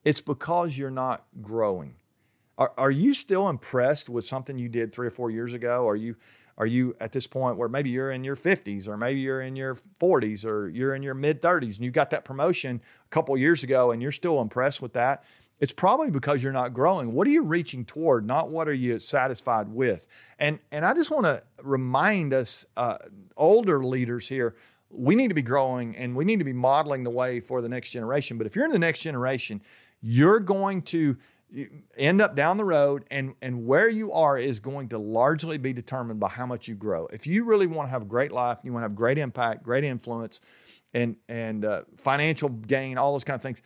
it's 0.05 0.21
because 0.21 0.77
you're 0.77 0.91
not 0.91 1.25
growing. 1.41 1.95
Are, 2.59 2.73
are 2.77 2.91
you 2.91 3.13
still 3.13 3.47
impressed 3.49 4.09
with 4.09 4.25
something 4.25 4.59
you 4.59 4.67
did 4.67 4.93
three 4.93 5.07
or 5.07 5.11
four 5.11 5.31
years 5.31 5.53
ago? 5.53 5.87
Are 5.87 5.95
you 5.95 6.17
are 6.57 6.65
you 6.65 6.93
at 6.99 7.13
this 7.13 7.25
point 7.25 7.55
where 7.55 7.69
maybe 7.69 7.89
you're 7.89 8.11
in 8.11 8.25
your 8.25 8.35
50s 8.35 8.85
or 8.85 8.97
maybe 8.97 9.21
you're 9.21 9.41
in 9.41 9.55
your 9.55 9.77
40s 10.01 10.43
or 10.43 10.67
you're 10.67 10.93
in 10.93 11.01
your 11.01 11.13
mid 11.13 11.41
30s 11.41 11.77
and 11.77 11.85
you 11.85 11.89
got 11.89 12.09
that 12.09 12.25
promotion 12.25 12.81
a 13.05 13.09
couple 13.11 13.37
years 13.37 13.63
ago 13.63 13.91
and 13.91 14.01
you're 14.01 14.11
still 14.11 14.41
impressed 14.41 14.81
with 14.81 14.91
that? 14.91 15.23
It's 15.61 15.71
probably 15.71 16.11
because 16.11 16.43
you're 16.43 16.51
not 16.51 16.73
growing. 16.73 17.13
What 17.13 17.27
are 17.27 17.29
you 17.29 17.43
reaching 17.43 17.85
toward? 17.85 18.27
Not 18.27 18.49
what 18.49 18.67
are 18.67 18.73
you 18.73 18.99
satisfied 18.99 19.69
with? 19.69 20.05
And 20.37 20.59
and 20.73 20.85
I 20.85 20.93
just 20.93 21.11
want 21.11 21.25
to 21.27 21.41
remind 21.63 22.33
us, 22.33 22.65
uh, 22.75 22.97
older 23.37 23.85
leaders 23.85 24.27
here, 24.27 24.53
we 24.89 25.15
need 25.15 25.29
to 25.29 25.33
be 25.33 25.41
growing 25.41 25.95
and 25.95 26.13
we 26.13 26.25
need 26.25 26.39
to 26.39 26.45
be 26.45 26.53
modeling 26.53 27.05
the 27.05 27.09
way 27.09 27.39
for 27.39 27.61
the 27.61 27.69
next 27.69 27.91
generation. 27.91 28.37
But 28.37 28.47
if 28.47 28.55
you're 28.57 28.65
in 28.65 28.71
the 28.71 28.79
next 28.79 28.99
generation, 28.99 29.61
you're 30.01 30.41
going 30.41 30.81
to 30.83 31.15
you 31.51 31.69
end 31.97 32.21
up 32.21 32.35
down 32.35 32.57
the 32.57 32.65
road 32.65 33.05
and 33.11 33.33
and 33.41 33.65
where 33.65 33.89
you 33.89 34.11
are 34.11 34.37
is 34.37 34.59
going 34.59 34.89
to 34.89 34.97
largely 34.97 35.57
be 35.57 35.73
determined 35.73 36.19
by 36.19 36.29
how 36.29 36.45
much 36.45 36.67
you 36.67 36.75
grow. 36.75 37.07
If 37.11 37.27
you 37.27 37.43
really 37.43 37.67
want 37.67 37.87
to 37.87 37.91
have 37.91 38.03
a 38.03 38.05
great 38.05 38.31
life 38.31 38.59
you 38.63 38.71
want 38.73 38.83
to 38.83 38.85
have 38.85 38.95
great 38.95 39.17
impact 39.17 39.63
great 39.63 39.83
influence 39.83 40.41
and 40.93 41.15
and 41.27 41.65
uh, 41.65 41.83
financial 41.97 42.49
gain 42.49 42.97
all 42.97 43.13
those 43.13 43.23
kind 43.23 43.35
of 43.35 43.41
things 43.41 43.61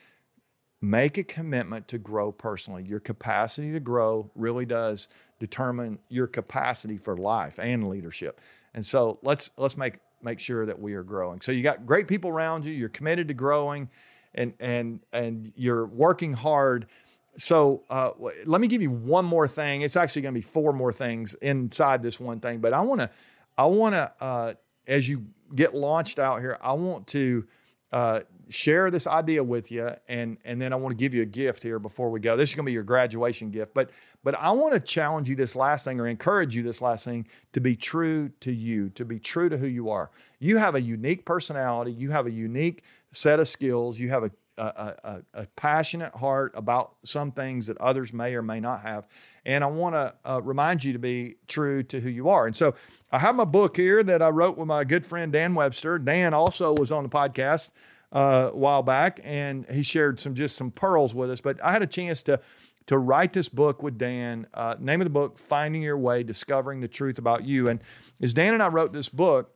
make 0.83 1.17
a 1.17 1.23
commitment 1.23 1.87
to 1.87 1.97
grow 1.97 2.31
personally. 2.31 2.83
Your 2.83 2.99
capacity 2.99 3.71
to 3.71 3.79
grow 3.79 4.29
really 4.35 4.65
does 4.65 5.07
determine 5.39 5.97
your 6.09 6.27
capacity 6.27 6.97
for 6.97 7.15
life 7.15 7.57
and 7.57 7.89
leadership. 7.89 8.41
And 8.73 8.85
so 8.85 9.19
let's 9.23 9.51
let's 9.57 9.77
make 9.77 9.95
make 10.21 10.39
sure 10.39 10.65
that 10.65 10.79
we 10.79 10.93
are 10.93 11.03
growing. 11.03 11.41
So 11.41 11.51
you 11.51 11.63
got 11.63 11.85
great 11.85 12.07
people 12.07 12.29
around 12.29 12.65
you 12.65 12.73
you're 12.73 12.89
committed 12.89 13.29
to 13.29 13.33
growing 13.33 13.89
and 14.35 14.53
and 14.59 14.99
and 15.13 15.53
you're 15.55 15.85
working 15.85 16.33
hard 16.33 16.87
so 17.37 17.83
uh, 17.89 18.11
let 18.45 18.61
me 18.61 18.67
give 18.67 18.81
you 18.81 18.91
one 18.91 19.25
more 19.25 19.47
thing. 19.47 19.81
It's 19.81 19.95
actually 19.95 20.21
going 20.23 20.33
to 20.33 20.39
be 20.39 20.45
four 20.45 20.73
more 20.73 20.93
things 20.93 21.33
inside 21.35 22.03
this 22.03 22.19
one 22.19 22.39
thing, 22.39 22.59
but 22.59 22.73
I 22.73 22.81
want 22.81 23.01
to, 23.01 23.09
I 23.57 23.65
want 23.65 23.95
to, 23.95 24.11
uh, 24.19 24.53
as 24.87 25.07
you 25.07 25.25
get 25.55 25.73
launched 25.73 26.19
out 26.19 26.41
here, 26.41 26.57
I 26.61 26.73
want 26.73 27.07
to 27.07 27.45
uh, 27.91 28.21
share 28.49 28.89
this 28.89 29.07
idea 29.07 29.43
with 29.43 29.71
you, 29.71 29.91
and 30.07 30.37
and 30.43 30.61
then 30.61 30.73
I 30.73 30.75
want 30.75 30.91
to 30.91 30.97
give 30.97 31.13
you 31.13 31.21
a 31.21 31.27
gift 31.27 31.61
here 31.61 31.79
before 31.79 32.09
we 32.09 32.19
go. 32.19 32.35
This 32.35 32.49
is 32.49 32.55
going 32.55 32.65
to 32.65 32.69
be 32.69 32.73
your 32.73 32.83
graduation 32.83 33.51
gift, 33.51 33.73
but 33.73 33.91
but 34.23 34.35
I 34.39 34.51
want 34.51 34.73
to 34.73 34.79
challenge 34.79 35.29
you 35.29 35.35
this 35.35 35.55
last 35.55 35.85
thing 35.85 35.99
or 35.99 36.07
encourage 36.07 36.55
you 36.55 36.63
this 36.63 36.81
last 36.81 37.05
thing 37.05 37.27
to 37.53 37.61
be 37.61 37.75
true 37.75 38.31
to 38.41 38.51
you, 38.51 38.89
to 38.89 39.05
be 39.05 39.19
true 39.19 39.47
to 39.49 39.57
who 39.57 39.67
you 39.67 39.89
are. 39.89 40.09
You 40.39 40.57
have 40.57 40.75
a 40.75 40.81
unique 40.81 41.25
personality. 41.25 41.91
You 41.91 42.11
have 42.11 42.25
a 42.25 42.31
unique 42.31 42.83
set 43.11 43.39
of 43.39 43.47
skills. 43.47 43.99
You 43.99 44.09
have 44.09 44.23
a 44.23 44.31
a, 44.57 44.95
a, 45.03 45.21
a, 45.33 45.47
passionate 45.55 46.13
heart 46.15 46.51
about 46.55 46.95
some 47.03 47.31
things 47.31 47.67
that 47.67 47.77
others 47.79 48.13
may 48.13 48.35
or 48.35 48.41
may 48.41 48.59
not 48.59 48.81
have. 48.81 49.07
And 49.45 49.63
I 49.63 49.67
want 49.67 49.95
to 49.95 50.13
uh, 50.23 50.41
remind 50.43 50.83
you 50.83 50.93
to 50.93 50.99
be 50.99 51.35
true 51.47 51.83
to 51.83 51.99
who 51.99 52.09
you 52.09 52.29
are. 52.29 52.45
And 52.45 52.55
so 52.55 52.75
I 53.11 53.19
have 53.19 53.35
my 53.35 53.45
book 53.45 53.77
here 53.77 54.03
that 54.03 54.21
I 54.21 54.29
wrote 54.29 54.57
with 54.57 54.67
my 54.67 54.83
good 54.83 55.05
friend 55.05 55.31
Dan 55.31 55.55
Webster. 55.55 55.99
Dan 55.99 56.33
also 56.33 56.73
was 56.73 56.91
on 56.91 57.03
the 57.03 57.09
podcast 57.09 57.71
uh, 58.11 58.51
a 58.53 58.57
while 58.57 58.83
back, 58.83 59.19
and 59.23 59.65
he 59.71 59.83
shared 59.83 60.19
some 60.19 60.35
just 60.35 60.55
some 60.55 60.71
pearls 60.71 61.13
with 61.13 61.31
us. 61.31 61.41
But 61.41 61.63
I 61.63 61.71
had 61.71 61.81
a 61.81 61.87
chance 61.87 62.23
to 62.23 62.39
to 62.85 62.97
write 62.97 63.33
this 63.33 63.49
book 63.49 63.81
with 63.81 63.97
Dan. 63.97 64.47
Uh, 64.53 64.75
name 64.79 65.01
of 65.01 65.05
the 65.05 65.11
book: 65.11 65.37
Finding 65.37 65.81
Your 65.81 65.97
Way, 65.97 66.23
Discovering 66.23 66.79
the 66.79 66.87
Truth 66.87 67.17
About 67.17 67.43
You. 67.43 67.67
And 67.67 67.81
as 68.21 68.33
Dan 68.33 68.53
and 68.53 68.63
I 68.63 68.67
wrote 68.67 68.93
this 68.93 69.09
book, 69.09 69.51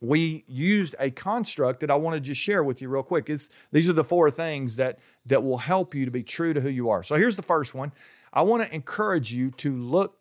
we 0.00 0.44
used 0.46 0.94
a 0.98 1.10
construct 1.10 1.80
that 1.80 1.90
I 1.90 1.94
want 1.94 2.14
to 2.14 2.20
just 2.20 2.40
share 2.40 2.64
with 2.64 2.80
you 2.80 2.88
real 2.88 3.02
quick. 3.02 3.28
It's, 3.28 3.50
these 3.70 3.88
are 3.88 3.92
the 3.92 4.04
four 4.04 4.30
things 4.30 4.76
that, 4.76 4.98
that 5.26 5.42
will 5.42 5.58
help 5.58 5.94
you 5.94 6.04
to 6.04 6.10
be 6.10 6.22
true 6.22 6.54
to 6.54 6.60
who 6.60 6.70
you 6.70 6.88
are. 6.88 7.02
So 7.02 7.16
here's 7.16 7.36
the 7.36 7.42
first 7.42 7.74
one. 7.74 7.92
I 8.32 8.42
want 8.42 8.62
to 8.62 8.74
encourage 8.74 9.32
you 9.32 9.50
to 9.52 9.76
look 9.76 10.16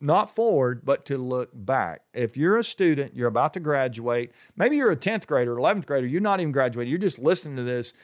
not 0.00 0.34
forward, 0.34 0.82
but 0.84 1.06
to 1.06 1.16
look 1.16 1.48
back. 1.54 2.02
If 2.12 2.36
you're 2.36 2.58
a 2.58 2.64
student, 2.64 3.16
you're 3.16 3.28
about 3.28 3.54
to 3.54 3.60
graduate, 3.60 4.32
maybe 4.56 4.76
you're 4.76 4.90
a 4.90 4.96
10th 4.96 5.26
grader, 5.26 5.56
11th 5.56 5.86
grader, 5.86 6.06
you're 6.06 6.20
not 6.20 6.40
even 6.40 6.52
graduated, 6.52 6.90
you're 6.90 6.98
just 6.98 7.18
listening 7.18 7.56
to 7.56 7.62
this. 7.62 7.94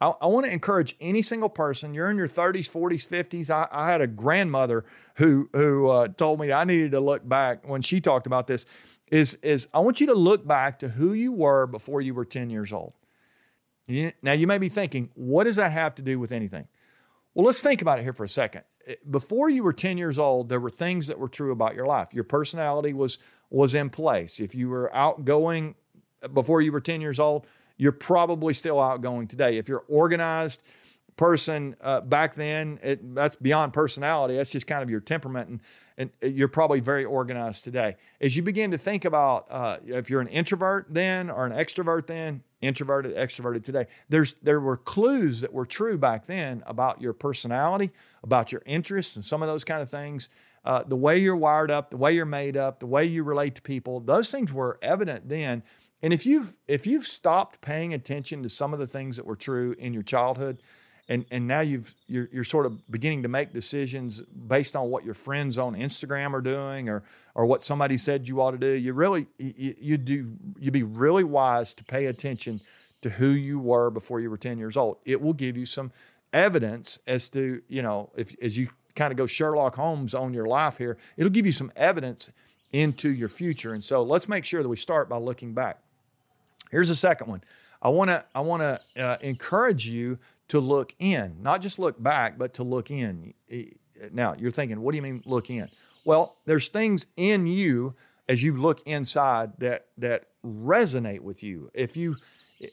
I, 0.00 0.12
I 0.20 0.26
want 0.28 0.46
to 0.46 0.52
encourage 0.52 0.94
any 1.00 1.22
single 1.22 1.48
person. 1.48 1.92
You're 1.92 2.08
in 2.08 2.16
your 2.16 2.28
30s, 2.28 2.70
40s, 2.70 3.08
50s. 3.08 3.50
I, 3.50 3.66
I 3.72 3.90
had 3.90 4.00
a 4.00 4.06
grandmother 4.06 4.84
who 5.16 5.48
who 5.52 5.88
uh, 5.88 6.08
told 6.08 6.38
me 6.38 6.52
I 6.52 6.62
needed 6.62 6.92
to 6.92 7.00
look 7.00 7.28
back 7.28 7.68
when 7.68 7.82
she 7.82 8.00
talked 8.00 8.28
about 8.28 8.46
this 8.46 8.64
is, 9.10 9.34
is 9.42 9.68
I 9.72 9.80
want 9.80 10.00
you 10.00 10.06
to 10.08 10.14
look 10.14 10.46
back 10.46 10.78
to 10.80 10.88
who 10.88 11.12
you 11.12 11.32
were 11.32 11.66
before 11.66 12.00
you 12.00 12.14
were 12.14 12.24
10 12.24 12.50
years 12.50 12.72
old. 12.72 12.92
Now, 14.22 14.32
you 14.32 14.46
may 14.46 14.58
be 14.58 14.68
thinking, 14.68 15.10
what 15.14 15.44
does 15.44 15.56
that 15.56 15.72
have 15.72 15.94
to 15.94 16.02
do 16.02 16.18
with 16.18 16.30
anything? 16.30 16.68
Well, 17.34 17.46
let's 17.46 17.62
think 17.62 17.80
about 17.80 17.98
it 17.98 18.02
here 18.02 18.12
for 18.12 18.24
a 18.24 18.28
second. 18.28 18.64
Eh, 18.86 18.96
before 19.10 19.48
you 19.48 19.62
were 19.62 19.72
10 19.72 19.96
years 19.96 20.18
old, 20.18 20.48
there 20.48 20.60
were 20.60 20.70
things 20.70 21.06
that 21.06 21.18
were 21.18 21.28
true 21.28 21.52
about 21.52 21.74
your 21.74 21.86
life. 21.86 22.12
Your 22.12 22.24
personality 22.24 22.92
was 22.92 23.18
was 23.50 23.74
in 23.74 23.88
place. 23.88 24.40
If 24.40 24.54
you 24.54 24.68
were 24.68 24.94
outgoing 24.94 25.74
eh, 26.22 26.26
before 26.26 26.60
you 26.60 26.70
were 26.70 26.80
10 26.80 27.00
years 27.00 27.18
old, 27.18 27.46
you're 27.78 27.92
probably 27.92 28.52
still 28.52 28.78
outgoing 28.78 29.26
today. 29.26 29.56
If 29.56 29.68
you're 29.68 29.84
organized, 29.88 30.62
person 31.18 31.76
uh, 31.82 32.00
back 32.00 32.34
then, 32.34 32.78
it, 32.82 33.14
that's 33.14 33.36
beyond 33.36 33.74
personality. 33.74 34.36
That's 34.36 34.52
just 34.52 34.66
kind 34.66 34.82
of 34.82 34.88
your 34.88 35.00
temperament, 35.00 35.60
and, 35.98 36.10
and 36.22 36.34
you're 36.34 36.48
probably 36.48 36.80
very 36.80 37.04
organized 37.04 37.64
today. 37.64 37.96
As 38.22 38.34
you 38.36 38.42
begin 38.42 38.70
to 38.70 38.78
think 38.78 39.04
about 39.04 39.46
uh, 39.50 39.76
if 39.84 40.08
you're 40.08 40.22
an 40.22 40.28
introvert 40.28 40.86
then 40.88 41.28
or 41.28 41.44
an 41.44 41.52
extrovert 41.52 42.06
then, 42.06 42.42
introverted, 42.62 43.14
extroverted 43.16 43.64
today, 43.64 43.86
there's 44.08 44.36
there 44.42 44.60
were 44.60 44.78
clues 44.78 45.42
that 45.42 45.52
were 45.52 45.66
true 45.66 45.98
back 45.98 46.26
then 46.26 46.62
about 46.66 47.02
your 47.02 47.12
personality, 47.12 47.90
about 48.22 48.50
your 48.50 48.62
interests, 48.64 49.16
and 49.16 49.24
some 49.24 49.42
of 49.42 49.48
those 49.48 49.64
kind 49.64 49.82
of 49.82 49.90
things. 49.90 50.30
Uh, 50.64 50.82
the 50.86 50.96
way 50.96 51.18
you're 51.18 51.36
wired 51.36 51.70
up, 51.70 51.90
the 51.90 51.96
way 51.96 52.12
you're 52.12 52.24
made 52.24 52.56
up, 52.56 52.80
the 52.80 52.86
way 52.86 53.04
you 53.04 53.22
relate 53.22 53.54
to 53.54 53.62
people, 53.62 54.00
those 54.00 54.30
things 54.30 54.52
were 54.52 54.78
evident 54.82 55.28
then. 55.28 55.62
And 56.00 56.12
if 56.12 56.24
you've 56.26 56.56
if 56.68 56.86
you've 56.86 57.06
stopped 57.06 57.60
paying 57.60 57.92
attention 57.92 58.42
to 58.44 58.48
some 58.48 58.72
of 58.72 58.78
the 58.78 58.86
things 58.86 59.16
that 59.16 59.26
were 59.26 59.36
true 59.36 59.74
in 59.78 59.92
your 59.92 60.04
childhood, 60.04 60.62
and 61.08 61.24
and 61.30 61.46
now 61.46 61.60
you've 61.60 61.94
you're, 62.06 62.28
you're 62.32 62.44
sort 62.44 62.66
of 62.66 62.90
beginning 62.90 63.22
to 63.22 63.28
make 63.28 63.52
decisions 63.52 64.20
based 64.20 64.76
on 64.76 64.90
what 64.90 65.04
your 65.04 65.14
friends 65.14 65.58
on 65.58 65.74
Instagram 65.74 66.34
are 66.34 66.40
doing 66.40 66.88
or 66.88 67.02
or 67.34 67.46
what 67.46 67.62
somebody 67.62 67.96
said 67.96 68.28
you 68.28 68.40
ought 68.40 68.52
to 68.52 68.58
do. 68.58 68.72
You 68.72 68.92
really 68.92 69.26
you, 69.38 69.74
you 69.80 69.96
do 69.96 70.32
you'd 70.58 70.72
be 70.72 70.82
really 70.82 71.24
wise 71.24 71.74
to 71.74 71.84
pay 71.84 72.06
attention 72.06 72.60
to 73.02 73.10
who 73.10 73.28
you 73.28 73.58
were 73.58 73.90
before 73.90 74.20
you 74.20 74.30
were 74.30 74.36
10 74.36 74.58
years 74.58 74.76
old. 74.76 74.98
It 75.04 75.20
will 75.20 75.32
give 75.32 75.56
you 75.56 75.66
some 75.66 75.92
evidence 76.32 76.98
as 77.06 77.28
to, 77.30 77.62
you 77.68 77.82
know, 77.82 78.10
if 78.16 78.34
as 78.42 78.56
you 78.56 78.68
kind 78.94 79.12
of 79.12 79.16
go 79.16 79.26
Sherlock 79.26 79.76
Holmes 79.76 80.14
on 80.14 80.34
your 80.34 80.46
life 80.46 80.78
here, 80.78 80.98
it'll 81.16 81.30
give 81.30 81.46
you 81.46 81.52
some 81.52 81.72
evidence 81.76 82.30
into 82.72 83.08
your 83.08 83.28
future. 83.28 83.72
And 83.72 83.82
so 83.82 84.02
let's 84.02 84.28
make 84.28 84.44
sure 84.44 84.62
that 84.62 84.68
we 84.68 84.76
start 84.76 85.08
by 85.08 85.16
looking 85.16 85.54
back. 85.54 85.78
Here's 86.70 86.88
the 86.88 86.96
second 86.96 87.28
one. 87.28 87.42
I 87.80 87.88
want 87.90 88.10
to 88.10 88.24
I 88.34 88.40
want 88.40 88.62
to 88.62 88.80
uh, 89.02 89.16
encourage 89.20 89.86
you 89.86 90.18
to 90.48 90.60
look 90.60 90.94
in, 90.98 91.36
not 91.40 91.60
just 91.60 91.78
look 91.78 92.02
back, 92.02 92.38
but 92.38 92.54
to 92.54 92.62
look 92.62 92.90
in. 92.90 93.34
Now, 94.12 94.34
you're 94.38 94.50
thinking, 94.50 94.80
what 94.80 94.92
do 94.92 94.96
you 94.96 95.02
mean 95.02 95.22
look 95.26 95.50
in? 95.50 95.68
Well, 96.04 96.36
there's 96.46 96.68
things 96.68 97.06
in 97.16 97.46
you 97.46 97.94
as 98.28 98.42
you 98.42 98.56
look 98.56 98.80
inside 98.86 99.52
that 99.58 99.88
that 99.98 100.28
resonate 100.44 101.20
with 101.20 101.42
you. 101.42 101.70
If 101.74 101.96
you 101.96 102.16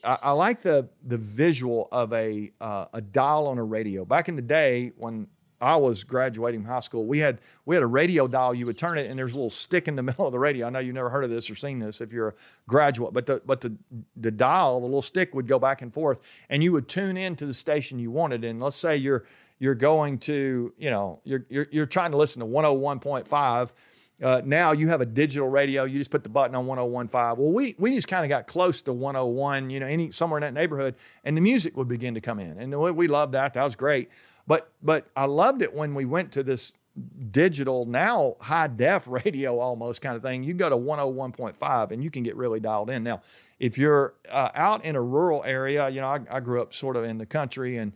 I, 0.04 0.18
I 0.22 0.30
like 0.32 0.62
the 0.62 0.88
the 1.06 1.18
visual 1.18 1.88
of 1.92 2.12
a 2.12 2.52
uh, 2.60 2.86
a 2.92 3.00
dial 3.00 3.46
on 3.46 3.58
a 3.58 3.64
radio. 3.64 4.04
Back 4.04 4.28
in 4.28 4.36
the 4.36 4.42
day 4.42 4.92
when 4.96 5.28
I 5.60 5.76
was 5.76 6.04
graduating 6.04 6.64
high 6.64 6.80
school, 6.80 7.06
we 7.06 7.18
had 7.18 7.40
we 7.64 7.76
had 7.76 7.82
a 7.82 7.86
radio 7.86 8.28
dial. 8.28 8.54
You 8.54 8.66
would 8.66 8.76
turn 8.76 8.98
it, 8.98 9.08
and 9.08 9.18
there's 9.18 9.32
a 9.32 9.36
little 9.36 9.50
stick 9.50 9.88
in 9.88 9.96
the 9.96 10.02
middle 10.04 10.26
of 10.26 10.32
the 10.32 10.38
radio. 10.38 10.66
I 10.66 10.70
know 10.70 10.78
you've 10.78 10.94
never 10.94 11.10
heard 11.10 11.24
of 11.24 11.30
this 11.30 11.50
or 11.50 11.54
seen 11.54 11.78
this 11.78 12.00
if 12.00 12.12
you're 12.12 12.28
a 12.28 12.34
graduate, 12.68 13.12
but 13.12 13.26
the 13.26 13.42
but 13.44 13.60
the 13.60 13.74
the 14.16 14.30
dial, 14.30 14.80
the 14.80 14.86
little 14.86 15.02
stick 15.02 15.34
would 15.34 15.46
go 15.46 15.58
back 15.58 15.82
and 15.82 15.92
forth, 15.92 16.20
and 16.50 16.62
you 16.62 16.72
would 16.72 16.88
tune 16.88 17.16
in 17.16 17.36
to 17.36 17.46
the 17.46 17.54
station 17.54 17.98
you 17.98 18.10
wanted. 18.10 18.44
And 18.44 18.60
let's 18.60 18.76
say 18.76 18.96
you're 18.96 19.24
you're 19.58 19.74
going 19.74 20.18
to 20.18 20.72
you 20.78 20.90
know 20.90 21.20
you're 21.24 21.46
you're, 21.48 21.66
you're 21.70 21.86
trying 21.86 22.10
to 22.10 22.16
listen 22.16 22.40
to 22.40 22.46
101.5. 22.46 23.72
Uh, 24.22 24.40
now 24.46 24.72
you 24.72 24.88
have 24.88 25.02
a 25.02 25.06
digital 25.06 25.46
radio. 25.46 25.84
You 25.84 25.98
just 25.98 26.10
put 26.10 26.22
the 26.22 26.30
button 26.30 26.54
on 26.54 26.66
101.5. 26.66 27.36
Well, 27.36 27.52
we 27.52 27.74
we 27.78 27.94
just 27.94 28.08
kind 28.08 28.24
of 28.24 28.28
got 28.30 28.46
close 28.46 28.80
to 28.82 28.92
101, 28.92 29.68
you 29.70 29.80
know, 29.80 29.86
any 29.86 30.10
somewhere 30.10 30.38
in 30.38 30.42
that 30.42 30.54
neighborhood, 30.58 30.94
and 31.24 31.36
the 31.36 31.40
music 31.40 31.76
would 31.76 31.88
begin 31.88 32.14
to 32.14 32.20
come 32.20 32.38
in, 32.40 32.58
and 32.58 32.96
we 32.96 33.08
loved 33.08 33.32
that. 33.32 33.54
That 33.54 33.64
was 33.64 33.76
great. 33.76 34.10
But 34.46 34.70
but 34.82 35.06
I 35.16 35.24
loved 35.24 35.62
it 35.62 35.74
when 35.74 35.94
we 35.94 36.04
went 36.04 36.32
to 36.32 36.42
this 36.42 36.72
digital 37.30 37.84
now 37.84 38.36
high 38.40 38.68
def 38.68 39.06
radio 39.08 39.58
almost 39.58 40.00
kind 40.00 40.16
of 40.16 40.22
thing. 40.22 40.42
You 40.42 40.54
go 40.54 40.68
to 40.68 40.76
101.5 40.76 41.90
and 41.90 42.02
you 42.02 42.10
can 42.10 42.22
get 42.22 42.36
really 42.36 42.60
dialed 42.60 42.90
in. 42.90 43.02
Now, 43.02 43.22
if 43.58 43.76
you're 43.78 44.14
uh, 44.30 44.50
out 44.54 44.84
in 44.84 44.96
a 44.96 45.02
rural 45.02 45.42
area, 45.44 45.88
you 45.88 46.00
know, 46.00 46.08
I, 46.08 46.20
I, 46.30 46.40
grew 46.40 46.62
up 46.62 46.72
sort 46.72 46.96
of 46.96 47.04
in 47.04 47.18
the 47.18 47.26
country 47.26 47.76
and 47.76 47.92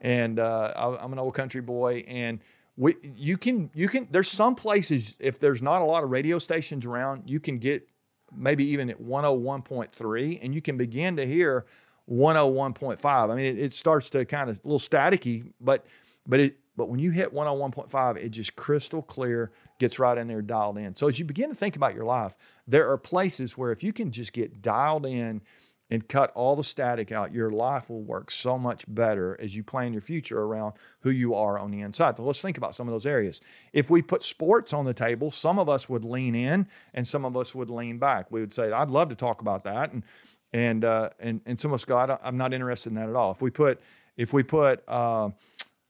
and 0.00 0.38
uh, 0.38 0.72
I, 0.76 1.04
I'm 1.04 1.12
an 1.12 1.18
old 1.18 1.34
country 1.34 1.60
boy 1.60 2.04
and 2.06 2.40
we, 2.76 2.94
you 3.02 3.36
can 3.36 3.70
you 3.74 3.88
can 3.88 4.06
there's 4.10 4.30
some 4.30 4.54
places 4.54 5.14
if 5.18 5.40
there's 5.40 5.60
not 5.60 5.82
a 5.82 5.84
lot 5.84 6.04
of 6.04 6.10
radio 6.10 6.38
stations 6.38 6.86
around 6.86 7.24
you 7.26 7.40
can 7.40 7.58
get 7.58 7.88
maybe 8.34 8.64
even 8.64 8.88
at 8.88 9.02
101.3 9.02 10.38
and 10.42 10.54
you 10.54 10.62
can 10.62 10.76
begin 10.76 11.16
to 11.16 11.26
hear 11.26 11.66
101.5. 12.10 13.04
I 13.04 13.34
mean, 13.34 13.44
it, 13.44 13.58
it 13.58 13.72
starts 13.72 14.10
to 14.10 14.24
kind 14.24 14.50
of 14.50 14.56
a 14.56 14.68
little 14.68 14.78
staticky, 14.78 15.52
but 15.60 15.84
but 16.26 16.40
it 16.40 16.58
but 16.76 16.88
when 16.88 17.00
you 17.00 17.10
hit 17.10 17.34
101.5, 17.34 18.16
it 18.16 18.28
just 18.28 18.54
crystal 18.54 19.02
clear, 19.02 19.50
gets 19.80 19.98
right 19.98 20.16
in 20.16 20.28
there 20.28 20.40
dialed 20.40 20.78
in. 20.78 20.94
So 20.94 21.08
as 21.08 21.18
you 21.18 21.24
begin 21.24 21.48
to 21.48 21.56
think 21.56 21.74
about 21.74 21.92
your 21.92 22.04
life, 22.04 22.36
there 22.68 22.88
are 22.88 22.96
places 22.96 23.58
where 23.58 23.72
if 23.72 23.82
you 23.82 23.92
can 23.92 24.12
just 24.12 24.32
get 24.32 24.62
dialed 24.62 25.04
in 25.04 25.42
and 25.90 26.06
cut 26.06 26.30
all 26.36 26.54
the 26.54 26.62
static 26.62 27.10
out, 27.10 27.32
your 27.32 27.50
life 27.50 27.90
will 27.90 28.02
work 28.02 28.30
so 28.30 28.58
much 28.58 28.84
better 28.86 29.36
as 29.40 29.56
you 29.56 29.64
plan 29.64 29.92
your 29.92 30.02
future 30.02 30.40
around 30.40 30.74
who 31.00 31.10
you 31.10 31.34
are 31.34 31.58
on 31.58 31.72
the 31.72 31.80
inside. 31.80 32.16
So 32.16 32.22
let's 32.22 32.42
think 32.42 32.58
about 32.58 32.74
some 32.76 32.86
of 32.86 32.92
those 32.92 33.06
areas. 33.06 33.40
If 33.72 33.90
we 33.90 34.00
put 34.00 34.22
sports 34.22 34.72
on 34.72 34.84
the 34.84 34.94
table, 34.94 35.30
some 35.30 35.58
of 35.58 35.68
us 35.68 35.88
would 35.88 36.04
lean 36.04 36.36
in 36.36 36.68
and 36.94 37.08
some 37.08 37.24
of 37.24 37.36
us 37.36 37.54
would 37.54 37.70
lean 37.70 37.98
back. 37.98 38.30
We 38.30 38.40
would 38.40 38.52
say, 38.54 38.70
I'd 38.70 38.90
love 38.90 39.08
to 39.08 39.16
talk 39.16 39.40
about 39.40 39.64
that. 39.64 39.92
And 39.92 40.04
and 40.52 40.84
uh, 40.84 41.10
and 41.18 41.40
and 41.46 41.58
some 41.58 41.70
of 41.70 41.76
us 41.76 41.84
go, 41.84 41.96
I 41.96 42.18
am 42.26 42.36
not 42.36 42.52
interested 42.52 42.90
in 42.90 42.96
that 42.96 43.08
at 43.08 43.16
all. 43.16 43.32
If 43.32 43.42
we 43.42 43.50
put 43.50 43.80
if 44.16 44.32
we 44.32 44.42
put 44.42 44.82
uh, 44.88 45.30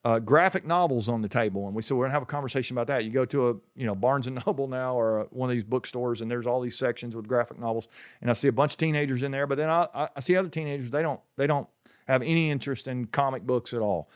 uh, 0.04 0.18
graphic 0.20 0.66
novels 0.66 1.08
on 1.08 1.22
the 1.22 1.28
table 1.28 1.66
and 1.66 1.74
we 1.74 1.82
say 1.82 1.94
we're 1.94 2.04
gonna 2.04 2.14
have 2.14 2.22
a 2.22 2.26
conversation 2.26 2.76
about 2.76 2.86
that, 2.88 3.04
you 3.04 3.10
go 3.10 3.24
to 3.26 3.50
a 3.50 3.54
you 3.76 3.86
know 3.86 3.94
Barnes 3.94 4.26
and 4.26 4.42
Noble 4.46 4.68
now 4.68 4.94
or 4.94 5.20
a, 5.20 5.24
one 5.24 5.48
of 5.48 5.54
these 5.54 5.64
bookstores 5.64 6.20
and 6.20 6.30
there's 6.30 6.46
all 6.46 6.60
these 6.60 6.76
sections 6.76 7.14
with 7.14 7.28
graphic 7.28 7.58
novels, 7.58 7.88
and 8.20 8.30
I 8.30 8.34
see 8.34 8.48
a 8.48 8.52
bunch 8.52 8.72
of 8.74 8.78
teenagers 8.78 9.22
in 9.22 9.32
there, 9.32 9.46
but 9.46 9.58
then 9.58 9.70
I, 9.70 10.08
I 10.14 10.20
see 10.20 10.36
other 10.36 10.48
teenagers 10.48 10.90
they 10.90 11.02
don't 11.02 11.20
they 11.36 11.46
don't 11.46 11.68
have 12.06 12.22
any 12.22 12.50
interest 12.50 12.88
in 12.88 13.06
comic 13.06 13.46
books 13.46 13.72
at 13.72 13.80
all. 13.80 14.08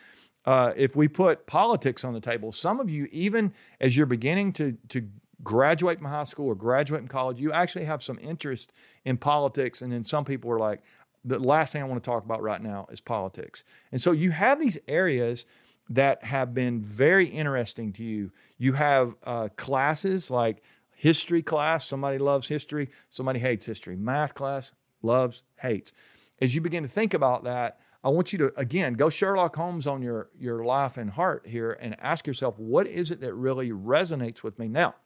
Uh, 0.44 0.72
if 0.76 0.96
we 0.96 1.06
put 1.06 1.46
politics 1.46 2.04
on 2.04 2.14
the 2.14 2.20
table, 2.20 2.50
some 2.50 2.80
of 2.80 2.90
you, 2.90 3.08
even 3.12 3.52
as 3.80 3.96
you're 3.96 4.06
beginning 4.06 4.52
to 4.54 4.76
to 4.88 5.08
graduate 5.42 5.98
from 5.98 6.08
high 6.08 6.24
school 6.24 6.48
or 6.48 6.54
graduate 6.54 7.00
from 7.00 7.08
college, 7.08 7.40
you 7.40 7.52
actually 7.52 7.84
have 7.84 8.02
some 8.02 8.18
interest 8.20 8.72
in 9.04 9.16
politics. 9.16 9.82
And 9.82 9.92
then 9.92 10.04
some 10.04 10.24
people 10.24 10.50
are 10.50 10.58
like, 10.58 10.82
the 11.24 11.38
last 11.38 11.72
thing 11.72 11.82
I 11.82 11.86
want 11.86 12.02
to 12.02 12.10
talk 12.10 12.24
about 12.24 12.42
right 12.42 12.60
now 12.60 12.86
is 12.90 13.00
politics. 13.00 13.62
And 13.92 14.00
so 14.00 14.12
you 14.12 14.32
have 14.32 14.60
these 14.60 14.78
areas 14.88 15.46
that 15.88 16.24
have 16.24 16.54
been 16.54 16.80
very 16.80 17.26
interesting 17.26 17.92
to 17.94 18.02
you. 18.02 18.32
You 18.58 18.72
have 18.74 19.14
uh, 19.22 19.48
classes 19.56 20.30
like 20.30 20.62
history 20.94 21.42
class, 21.42 21.86
somebody 21.86 22.18
loves 22.18 22.48
history, 22.48 22.90
somebody 23.08 23.38
hates 23.38 23.66
history. 23.66 23.96
Math 23.96 24.34
class, 24.34 24.72
loves, 25.00 25.42
hates. 25.60 25.92
As 26.40 26.54
you 26.54 26.60
begin 26.60 26.82
to 26.82 26.88
think 26.88 27.14
about 27.14 27.44
that, 27.44 27.78
I 28.04 28.08
want 28.08 28.32
you 28.32 28.38
to 28.40 28.52
again 28.56 28.94
go 28.94 29.10
Sherlock 29.10 29.54
Holmes 29.54 29.86
on 29.86 30.02
your 30.02 30.28
your 30.36 30.64
life 30.64 30.96
and 30.96 31.10
heart 31.10 31.46
here 31.46 31.78
and 31.80 31.94
ask 32.00 32.26
yourself 32.26 32.58
what 32.58 32.88
is 32.88 33.12
it 33.12 33.20
that 33.20 33.32
really 33.32 33.70
resonates 33.70 34.42
with 34.42 34.58
me 34.58 34.66
now 34.66 34.96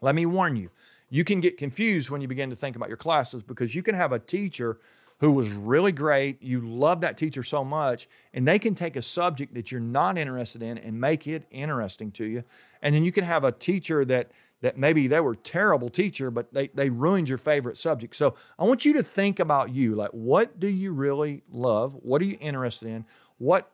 let 0.00 0.14
me 0.14 0.26
warn 0.26 0.56
you, 0.56 0.70
you 1.10 1.24
can 1.24 1.40
get 1.40 1.56
confused 1.56 2.10
when 2.10 2.20
you 2.20 2.28
begin 2.28 2.50
to 2.50 2.56
think 2.56 2.76
about 2.76 2.88
your 2.88 2.96
classes 2.96 3.42
because 3.42 3.74
you 3.74 3.82
can 3.82 3.94
have 3.94 4.12
a 4.12 4.18
teacher 4.18 4.78
who 5.20 5.32
was 5.32 5.48
really 5.50 5.92
great. 5.92 6.40
You 6.42 6.60
love 6.60 7.00
that 7.00 7.16
teacher 7.16 7.42
so 7.42 7.64
much, 7.64 8.08
and 8.32 8.46
they 8.46 8.58
can 8.58 8.74
take 8.74 8.94
a 8.94 9.02
subject 9.02 9.54
that 9.54 9.72
you're 9.72 9.80
not 9.80 10.16
interested 10.16 10.62
in 10.62 10.78
and 10.78 11.00
make 11.00 11.26
it 11.26 11.44
interesting 11.50 12.12
to 12.12 12.24
you. 12.24 12.44
And 12.82 12.94
then 12.94 13.04
you 13.04 13.12
can 13.12 13.24
have 13.24 13.44
a 13.44 13.52
teacher 13.52 14.04
that 14.04 14.30
that 14.60 14.76
maybe 14.76 15.06
they 15.06 15.20
were 15.20 15.36
terrible 15.36 15.88
teacher, 15.88 16.32
but 16.32 16.52
they, 16.52 16.66
they 16.74 16.90
ruined 16.90 17.28
your 17.28 17.38
favorite 17.38 17.76
subject. 17.76 18.16
So 18.16 18.34
I 18.58 18.64
want 18.64 18.84
you 18.84 18.92
to 18.94 19.04
think 19.04 19.38
about 19.38 19.70
you. 19.70 19.94
Like, 19.94 20.10
what 20.10 20.58
do 20.58 20.66
you 20.66 20.92
really 20.92 21.44
love? 21.48 21.94
What 22.02 22.20
are 22.20 22.24
you 22.24 22.36
interested 22.40 22.88
in? 22.88 23.04
What 23.38 23.70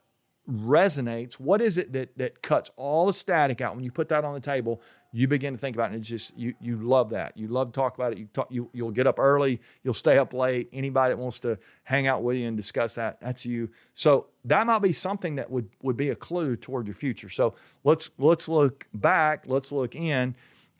resonates? 0.46 1.34
What 1.34 1.62
is 1.62 1.78
it 1.78 1.94
that 1.94 2.16
that 2.18 2.42
cuts 2.42 2.70
all 2.76 3.06
the 3.06 3.14
static 3.14 3.60
out 3.60 3.74
when 3.74 3.84
you 3.84 3.90
put 3.90 4.08
that 4.10 4.24
on 4.24 4.34
the 4.34 4.40
table? 4.40 4.82
You 5.14 5.28
begin 5.28 5.54
to 5.54 5.58
think 5.58 5.76
about 5.76 5.92
it 5.92 5.94
and 5.94 6.00
it's 6.00 6.08
just 6.08 6.36
you 6.36 6.54
you 6.60 6.76
love 6.76 7.10
that. 7.10 7.36
You 7.36 7.46
love 7.46 7.68
to 7.68 7.72
talk 7.72 7.94
about 7.94 8.12
it. 8.12 8.18
You 8.18 8.28
talk 8.32 8.48
you 8.50 8.68
you'll 8.72 8.90
get 8.90 9.06
up 9.06 9.20
early 9.20 9.60
you'll 9.84 9.94
stay 9.94 10.18
up 10.18 10.34
late. 10.34 10.68
Anybody 10.72 11.14
that 11.14 11.18
wants 11.18 11.38
to 11.40 11.56
hang 11.84 12.08
out 12.08 12.24
with 12.24 12.36
you 12.36 12.48
and 12.48 12.56
discuss 12.56 12.96
that 12.96 13.20
that's 13.20 13.46
you. 13.46 13.70
So 13.94 14.26
that 14.44 14.66
might 14.66 14.80
be 14.80 14.92
something 14.92 15.36
that 15.36 15.50
would 15.50 15.68
would 15.82 15.96
be 15.96 16.10
a 16.10 16.16
clue 16.16 16.56
toward 16.56 16.86
your 16.88 16.94
future. 16.94 17.30
So 17.30 17.54
let's 17.84 18.10
let's 18.18 18.48
look 18.48 18.86
back 18.92 19.44
let's 19.46 19.70
look 19.70 19.94
in. 19.94 20.34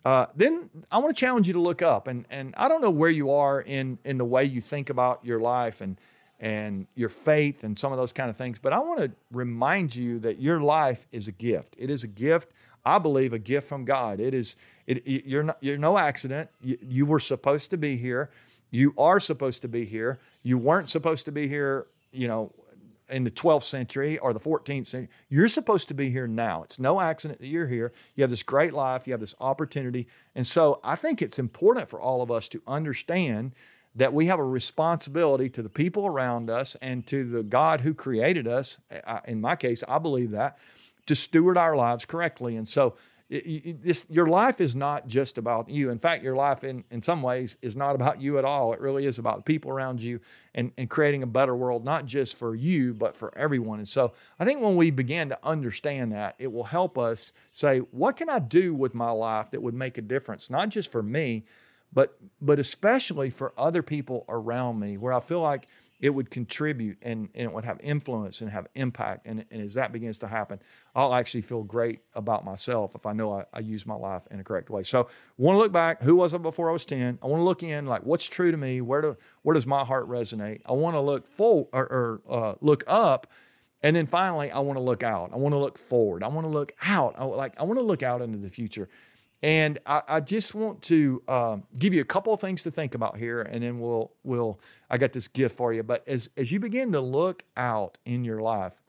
Uh, 0.05 0.27
then 0.35 0.69
I 0.91 0.99
want 0.99 1.17
to 1.17 1.19
challenge 1.19 1.47
you 1.47 1.53
to 1.53 1.61
look 1.61 1.81
up 1.81 2.09
and 2.09 2.27
and 2.29 2.55
I 2.57 2.69
don't 2.69 2.81
know 2.81 2.91
where 2.91 3.11
you 3.11 3.31
are 3.31 3.61
in 3.61 3.99
in 4.05 4.19
the 4.19 4.25
way 4.25 4.45
you 4.45 4.61
think 4.61 4.91
about 4.91 5.25
your 5.25 5.39
life 5.39 5.81
and 5.81 5.97
and 6.41 6.87
your 6.95 7.09
faith 7.09 7.65
and 7.65 7.79
some 7.79 7.93
of 7.93 7.99
those 7.99 8.13
kind 8.13 8.31
of 8.31 8.37
things 8.37 8.59
but 8.59 8.73
I 8.73 8.79
want 8.81 9.01
to 9.01 9.13
remind 9.31 9.95
you 9.95 10.19
that 10.21 10.41
your 10.41 10.61
life 10.61 11.07
is 11.13 11.29
a 11.29 11.33
gift 11.33 11.75
it 11.79 11.91
is 11.91 12.05
a 12.05 12.09
gift 12.09 12.51
I 12.85 12.99
believe, 12.99 13.33
a 13.33 13.39
gift 13.39 13.67
from 13.67 13.85
God. 13.85 14.21
It 14.21 14.35
is, 14.35 14.57
it, 14.87 15.07
you're, 15.07 15.45
not, 15.45 15.57
you're 15.61 15.79
no 15.79 15.97
accident. 15.97 16.51
You, 16.61 16.79
you 16.83 17.07
were 17.07 17.21
supposed 17.21 17.71
to 17.71 17.79
be 17.79 17.97
here. 17.97 18.31
You 18.71 18.93
are 18.99 19.21
supposed 19.21 19.63
to 19.63 19.69
be 19.69 19.87
here. 19.87 20.19
You 20.43 20.59
weren't 20.59 20.89
supposed 20.89 21.25
to 21.27 21.33
be 21.33 21.49
here 21.49 21.87
you 22.13 22.29
know, 22.29 22.53
in 23.09 23.25
the 23.25 23.31
12th 23.31 23.65
century 23.65 24.19
or 24.19 24.33
the 24.33 24.41
14th 24.41 24.87
century. 24.87 25.09
You're 25.29 25.49
supposed 25.49 25.89
to 25.89 25.95
be 25.95 26.11
here 26.11 26.27
now. 26.27 26.63
It's 26.63 26.79
no 26.79 27.01
accident 27.01 27.41
that 27.41 27.47
you're 27.47 27.69
here. 27.69 27.93
You 28.15 28.23
have 28.23 28.31
this 28.31 28.43
great 28.43 28.73
life, 28.73 29.07
you 29.07 29.13
have 29.13 29.21
this 29.21 29.35
opportunity. 29.41 30.07
And 30.35 30.47
so 30.47 30.81
I 30.85 30.97
think 30.97 31.23
it's 31.23 31.39
important 31.39 31.89
for 31.89 32.01
all 32.01 32.23
of 32.23 32.31
us 32.31 32.49
to 32.49 32.63
understand 32.67 33.53
that 33.95 34.13
we 34.13 34.27
have 34.27 34.39
a 34.39 34.45
responsibility 34.45 35.49
to 35.49 35.63
the 35.63 35.69
people 35.69 36.07
around 36.07 36.51
us 36.51 36.77
and 36.83 37.07
to 37.07 37.29
the 37.29 37.43
God 37.43 37.83
who 37.83 37.95
created 37.95 38.49
us. 38.49 38.79
Eh, 38.91 39.21
in 39.27 39.41
my 39.41 39.57
case, 39.57 39.85
I 39.89 39.99
believe 39.99 40.33
that 40.33 40.59
to 41.07 41.15
steward 41.15 41.57
our 41.57 41.77
lives 41.77 42.05
correctly. 42.05 42.57
And 42.57 42.67
so 42.67 42.95
this, 43.31 44.07
your 44.11 44.27
life 44.27 44.61
is 44.61 44.77
not 44.77 45.09
just 45.09 45.39
about 45.39 45.71
you. 45.71 45.91
In 45.91 45.99
fact, 45.99 46.23
your 46.23 46.37
life 46.37 46.63
in, 46.63 46.85
in 46.91 47.03
some 47.03 47.23
ways 47.23 47.57
is 47.63 47.75
not 47.75 47.95
about 47.95 48.21
you 48.21 48.39
at 48.39 48.45
all. 48.45 48.73
It 48.73 48.81
really 48.81 49.07
is 49.07 49.19
about 49.19 49.39
the 49.39 49.43
people 49.43 49.71
around 49.71 50.03
you 50.03 50.21
and, 50.55 50.73
and 50.77 50.91
creating 50.91 51.23
a 51.23 51.27
better 51.27 51.57
world, 51.57 51.85
not 51.85 52.05
just 52.05 52.37
for 52.37 52.55
you, 52.55 52.93
but 52.95 53.17
for 53.17 53.37
everyone. 53.37 53.79
And 53.79 53.89
so 53.89 54.13
I 54.39 54.45
think 54.45 54.61
when 54.61 54.77
we 54.77 54.91
begin 54.91 55.31
to 55.31 55.39
understand 55.43 56.13
that, 56.13 56.35
it 56.39 56.53
will 56.53 56.65
help 56.65 56.99
us 56.99 57.33
say, 57.51 57.79
what 57.79 58.17
can 58.17 58.29
I 58.29 58.39
do 58.39 58.75
with 58.75 58.95
my 58.95 59.11
life 59.11 59.51
that 59.53 59.63
would 59.63 59.75
make 59.75 59.97
a 59.99 60.03
difference, 60.03 60.51
not 60.51 60.69
just 60.69 60.93
for 60.93 61.03
me, 61.03 61.45
but 61.95 62.19
but 62.43 62.59
especially 62.59 63.31
for 63.31 63.53
other 63.57 63.83
people 63.83 64.25
around 64.29 64.81
me, 64.81 64.99
where 64.99 65.13
I 65.13 65.21
feel 65.21 65.41
like 65.41 65.67
it 66.05 66.11
would 66.11 66.31
contribute 66.31 66.99
and, 67.01 67.31
and 67.35 67.45
it 67.45 67.53
would 67.53 67.65
have 67.65 67.81
influence 67.81 68.43
and 68.43 68.51
have 68.51 68.67
impact. 68.75 69.27
And, 69.27 69.47
and 69.51 69.63
as 69.63 69.73
that 69.73 69.91
begins 69.91 70.19
to 70.19 70.29
happen, 70.29 70.61
I'll 70.95 71.15
actually 71.15 71.41
feel 71.41 71.63
great 71.63 72.01
about 72.15 72.45
myself 72.45 72.95
if 72.95 73.07
I 73.07 73.15
know 73.15 73.33
I, 73.33 73.45
I 73.55 73.61
use 73.61 73.87
my 73.87 73.95
life 73.95 74.27
in 74.31 74.39
a 74.39 74.45
correct 74.45 74.69
way. 74.69 74.83
So 74.83 75.09
want 75.39 75.55
to 75.57 75.59
look 75.61 75.73
back. 75.73 76.03
Who 76.03 76.17
was 76.17 76.35
I 76.35 76.39
before 76.39 76.69
I 76.69 76.75
was 76.75 76.85
10? 76.85 77.21
I 77.23 77.27
want 77.27 77.41
to 77.41 77.45
look 77.45 77.63
in, 77.63 77.87
like 77.87 78.03
what's 78.03 78.27
true 78.27 78.51
to 78.51 78.57
me? 78.59 78.83
Where 78.83 79.01
do 79.01 79.17
where 79.43 79.55
does 79.55 79.67
my 79.67 79.83
heart 79.85 80.07
resonate? 80.07 80.61
I 80.67 80.73
want 80.73 80.95
to 80.95 81.01
look 81.01 81.27
full 81.27 81.71
or, 81.73 81.85
or 81.85 82.21
uh, 82.29 82.55
look 82.61 82.85
up. 82.87 83.29
And 83.83 83.97
then 83.97 84.05
finally, 84.07 84.51
I 84.51 84.61
want 84.61 84.79
to 84.79 84.83
look 84.83 85.03
out. 85.03 85.31
I 85.33 85.37
want 85.37 85.55
to 85.55 85.59
look 85.59 85.79
forward. 85.79 86.23
I 86.23 86.29
want 86.29 86.47
to 86.47 86.51
look 86.51 86.73
out. 86.85 87.15
I, 87.19 87.25
like 87.25 87.59
I 87.59 87.65
want 87.65 87.79
to 87.79 87.85
look 87.85 88.03
out 88.03 88.21
into 88.21 88.39
the 88.39 88.49
future. 88.49 88.91
And 89.45 89.79
I, 89.85 90.01
I 90.09 90.21
just 90.21 90.55
want 90.55 90.81
to 90.85 91.23
uh, 91.29 91.59
give 91.79 91.93
you 91.93 92.01
a 92.01 92.07
couple 92.07 92.33
of 92.33 92.41
things 92.41 92.63
to 92.63 92.71
think 92.71 92.95
about 92.95 93.19
here, 93.19 93.43
and 93.43 93.63
then 93.63 93.79
we'll 93.79 94.11
we'll 94.23 94.59
I 94.89 94.97
got 94.97 95.13
this 95.13 95.29
gift 95.29 95.55
for 95.55 95.71
you. 95.71 95.83
But 95.83 96.03
as 96.09 96.31
as 96.39 96.51
you 96.51 96.59
begin 96.59 96.93
to 96.93 97.01
look 97.03 97.45
out 97.55 97.99
in 98.07 98.25
your 98.25 98.41
life, 98.41 98.81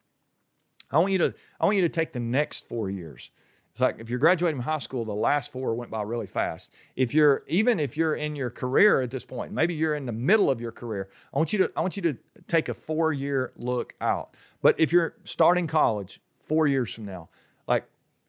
I 0.89 0.99
want 0.99 1.11
you 1.11 1.17
to 1.17 1.33
I 1.59 1.65
want 1.65 1.75
you 1.75 1.81
to 1.81 1.89
take 1.89 2.13
the 2.13 2.21
next 2.21 2.69
four 2.69 2.89
years. 2.89 3.31
It's 3.73 3.81
like 3.81 3.99
if 3.99 4.09
you're 4.09 4.17
graduating 4.17 4.61
from 4.61 4.63
high 4.63 4.79
school, 4.79 5.03
the 5.03 5.13
last 5.13 5.51
four 5.51 5.75
went 5.75 5.91
by 5.91 6.03
really 6.03 6.25
fast. 6.25 6.73
If 6.95 7.13
you're 7.13 7.43
even 7.49 7.77
if 7.77 7.97
you're 7.97 8.15
in 8.15 8.37
your 8.37 8.49
career 8.49 9.01
at 9.01 9.11
this 9.11 9.25
point, 9.25 9.51
maybe 9.51 9.73
you're 9.73 9.95
in 9.95 10.05
the 10.05 10.13
middle 10.13 10.49
of 10.49 10.61
your 10.61 10.71
career, 10.71 11.09
I 11.33 11.37
want 11.37 11.51
you 11.51 11.59
to 11.59 11.71
I 11.75 11.81
want 11.81 11.97
you 11.97 12.01
to 12.03 12.17
take 12.47 12.69
a 12.69 12.73
four 12.73 13.11
year 13.11 13.51
look 13.57 13.93
out. 13.99 14.35
But 14.61 14.79
if 14.79 14.93
you're 14.93 15.15
starting 15.25 15.67
college 15.67 16.21
four 16.39 16.65
years 16.65 16.93
from 16.93 17.03
now, 17.03 17.27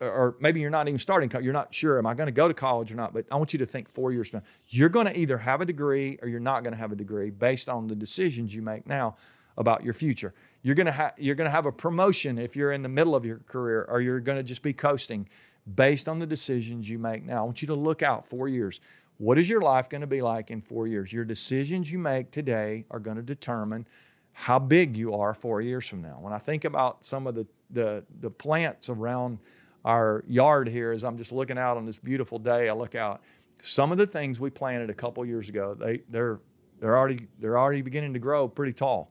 or 0.00 0.36
maybe 0.40 0.60
you're 0.60 0.70
not 0.70 0.88
even 0.88 0.98
starting 0.98 1.30
you're 1.42 1.52
not 1.52 1.72
sure 1.72 1.98
am 1.98 2.06
i 2.06 2.12
going 2.12 2.26
to 2.26 2.32
go 2.32 2.48
to 2.48 2.54
college 2.54 2.92
or 2.92 2.94
not 2.94 3.14
but 3.14 3.24
i 3.30 3.36
want 3.36 3.52
you 3.52 3.58
to 3.58 3.66
think 3.66 3.88
four 3.88 4.12
years 4.12 4.28
from 4.28 4.40
now. 4.40 4.46
You're 4.68 4.88
going 4.88 5.06
to 5.06 5.18
either 5.18 5.38
have 5.38 5.60
a 5.60 5.64
degree 5.64 6.18
or 6.22 6.28
you're 6.28 6.40
not 6.40 6.62
going 6.62 6.72
to 6.72 6.78
have 6.78 6.92
a 6.92 6.96
degree 6.96 7.30
based 7.30 7.68
on 7.68 7.86
the 7.86 7.94
decisions 7.94 8.54
you 8.54 8.62
make 8.62 8.86
now 8.86 9.16
about 9.56 9.84
your 9.84 9.94
future. 9.94 10.34
You're 10.62 10.74
going 10.74 10.86
to 10.86 10.92
have 10.92 11.14
you're 11.16 11.34
going 11.34 11.46
to 11.46 11.52
have 11.52 11.66
a 11.66 11.72
promotion 11.72 12.38
if 12.38 12.56
you're 12.56 12.72
in 12.72 12.82
the 12.82 12.88
middle 12.88 13.14
of 13.14 13.24
your 13.24 13.38
career 13.46 13.86
or 13.88 14.00
you're 14.00 14.20
going 14.20 14.38
to 14.38 14.42
just 14.42 14.62
be 14.62 14.72
coasting 14.72 15.28
based 15.74 16.08
on 16.08 16.18
the 16.18 16.26
decisions 16.26 16.88
you 16.88 16.98
make 16.98 17.24
now. 17.24 17.38
I 17.38 17.42
want 17.42 17.62
you 17.62 17.68
to 17.68 17.74
look 17.74 18.02
out 18.02 18.24
four 18.24 18.48
years. 18.48 18.80
What 19.18 19.38
is 19.38 19.48
your 19.48 19.60
life 19.60 19.88
going 19.88 20.02
to 20.02 20.06
be 20.06 20.20
like 20.20 20.50
in 20.50 20.60
four 20.60 20.86
years? 20.86 21.12
Your 21.12 21.24
decisions 21.24 21.90
you 21.90 21.98
make 21.98 22.30
today 22.30 22.84
are 22.90 22.98
going 22.98 23.16
to 23.16 23.22
determine 23.22 23.86
how 24.32 24.58
big 24.58 24.96
you 24.96 25.14
are 25.14 25.32
four 25.32 25.62
years 25.62 25.86
from 25.86 26.02
now. 26.02 26.18
When 26.20 26.32
i 26.32 26.38
think 26.38 26.64
about 26.64 27.04
some 27.04 27.26
of 27.26 27.34
the 27.34 27.46
the, 27.70 28.04
the 28.20 28.30
plants 28.30 28.88
around 28.88 29.38
our 29.86 30.24
yard 30.26 30.68
here 30.68 30.90
as 30.90 31.04
I'm 31.04 31.16
just 31.16 31.30
looking 31.30 31.56
out 31.56 31.76
on 31.76 31.86
this 31.86 31.98
beautiful 31.98 32.40
day. 32.40 32.68
I 32.68 32.72
look 32.72 32.96
out. 32.96 33.22
Some 33.60 33.92
of 33.92 33.98
the 33.98 34.06
things 34.06 34.40
we 34.40 34.50
planted 34.50 34.90
a 34.90 34.94
couple 34.94 35.24
years 35.24 35.48
ago, 35.48 35.74
they 35.74 36.02
they're 36.10 36.40
they're 36.80 36.98
already 36.98 37.28
they're 37.38 37.56
already 37.56 37.80
beginning 37.80 38.12
to 38.14 38.18
grow 38.18 38.48
pretty 38.48 38.72
tall, 38.72 39.10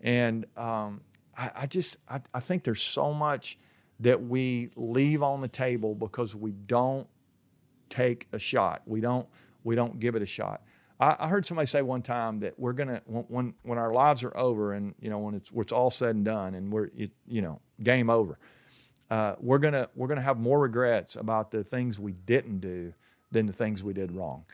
and 0.00 0.46
um, 0.56 1.02
I, 1.36 1.50
I, 1.56 1.66
just 1.66 1.96
I, 2.08 2.20
I 2.32 2.40
think 2.40 2.62
there's 2.62 2.80
so 2.80 3.12
much 3.12 3.58
that 4.00 4.22
we 4.22 4.70
leave 4.76 5.22
on 5.22 5.40
the 5.40 5.48
table 5.48 5.94
because 5.94 6.34
we 6.34 6.52
don't 6.52 7.06
take 7.90 8.28
a 8.32 8.38
shot. 8.38 8.82
We 8.86 9.00
don't 9.00 9.28
we 9.64 9.74
don't 9.74 9.98
give 9.98 10.14
it 10.14 10.22
a 10.22 10.26
shot. 10.26 10.62
I, 11.00 11.16
I 11.18 11.28
heard 11.28 11.44
somebody 11.44 11.66
say 11.66 11.82
one 11.82 12.00
time 12.00 12.40
that 12.40 12.58
we're 12.58 12.72
gonna 12.72 13.02
when 13.06 13.54
when 13.62 13.76
our 13.76 13.92
lives 13.92 14.22
are 14.22 14.34
over 14.36 14.72
and 14.72 14.94
you 15.00 15.10
know 15.10 15.18
when 15.18 15.34
it's 15.34 15.50
when 15.50 15.64
it's 15.64 15.72
all 15.72 15.90
said 15.90 16.14
and 16.14 16.24
done 16.24 16.54
and 16.54 16.72
we're 16.72 16.90
it, 16.96 17.10
you 17.26 17.42
know 17.42 17.60
game 17.82 18.08
over 18.08 18.38
uh, 19.12 19.36
we're 19.40 19.58
gonna 19.58 19.90
we're 19.94 20.08
gonna 20.08 20.22
have 20.22 20.40
more 20.40 20.58
regrets 20.58 21.16
about 21.16 21.50
the 21.50 21.62
things 21.62 22.00
we 22.00 22.12
didn't 22.12 22.60
do 22.60 22.94
than 23.30 23.44
the 23.44 23.52
things 23.52 23.82
we 23.82 23.92
did 23.92 24.10
wrong. 24.10 24.46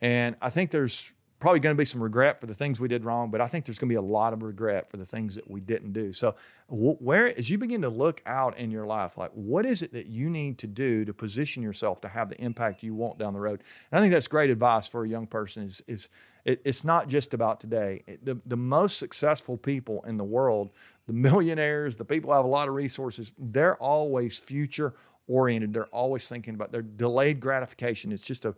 And 0.00 0.36
I 0.40 0.50
think 0.50 0.70
there's 0.70 1.12
probably 1.40 1.58
going 1.58 1.74
to 1.74 1.78
be 1.78 1.84
some 1.84 2.00
regret 2.00 2.40
for 2.40 2.46
the 2.46 2.54
things 2.54 2.78
we 2.78 2.86
did 2.86 3.04
wrong, 3.04 3.30
but 3.32 3.40
I 3.40 3.48
think 3.48 3.64
there's 3.64 3.78
going 3.78 3.88
to 3.88 3.92
be 3.92 3.96
a 3.96 4.00
lot 4.00 4.32
of 4.32 4.42
regret 4.42 4.88
for 4.88 4.98
the 4.98 5.04
things 5.04 5.34
that 5.34 5.50
we 5.50 5.60
didn't 5.60 5.92
do. 5.92 6.12
So, 6.12 6.36
where 6.68 7.26
as 7.26 7.50
you 7.50 7.58
begin 7.58 7.82
to 7.82 7.88
look 7.88 8.22
out 8.24 8.56
in 8.56 8.70
your 8.70 8.86
life, 8.86 9.18
like 9.18 9.32
what 9.32 9.66
is 9.66 9.82
it 9.82 9.92
that 9.94 10.06
you 10.06 10.30
need 10.30 10.58
to 10.58 10.68
do 10.68 11.04
to 11.04 11.12
position 11.12 11.62
yourself 11.62 12.00
to 12.02 12.08
have 12.08 12.30
the 12.30 12.40
impact 12.40 12.84
you 12.84 12.94
want 12.94 13.18
down 13.18 13.34
the 13.34 13.40
road? 13.40 13.64
And 13.90 13.98
I 13.98 14.00
think 14.00 14.12
that's 14.12 14.28
great 14.28 14.48
advice 14.48 14.86
for 14.86 15.04
a 15.04 15.08
young 15.08 15.26
person. 15.26 15.64
Is 15.64 15.82
is 15.88 16.08
it, 16.44 16.60
it's 16.64 16.84
not 16.84 17.08
just 17.08 17.34
about 17.34 17.60
today. 17.60 18.04
the 18.22 18.36
the 18.46 18.56
most 18.56 18.96
successful 18.98 19.56
people 19.56 20.04
in 20.06 20.18
the 20.18 20.24
world 20.24 20.70
the 21.06 21.12
millionaires, 21.12 21.96
the 21.96 22.04
people 22.04 22.30
who 22.30 22.36
have 22.36 22.44
a 22.44 22.48
lot 22.48 22.68
of 22.68 22.74
resources, 22.74 23.34
they're 23.38 23.76
always 23.76 24.38
future 24.38 24.94
oriented. 25.26 25.72
They're 25.72 25.86
always 25.86 26.28
thinking 26.28 26.54
about 26.54 26.72
their 26.72 26.82
delayed 26.82 27.40
gratification. 27.40 28.12
It's 28.12 28.22
just 28.22 28.44
a 28.44 28.54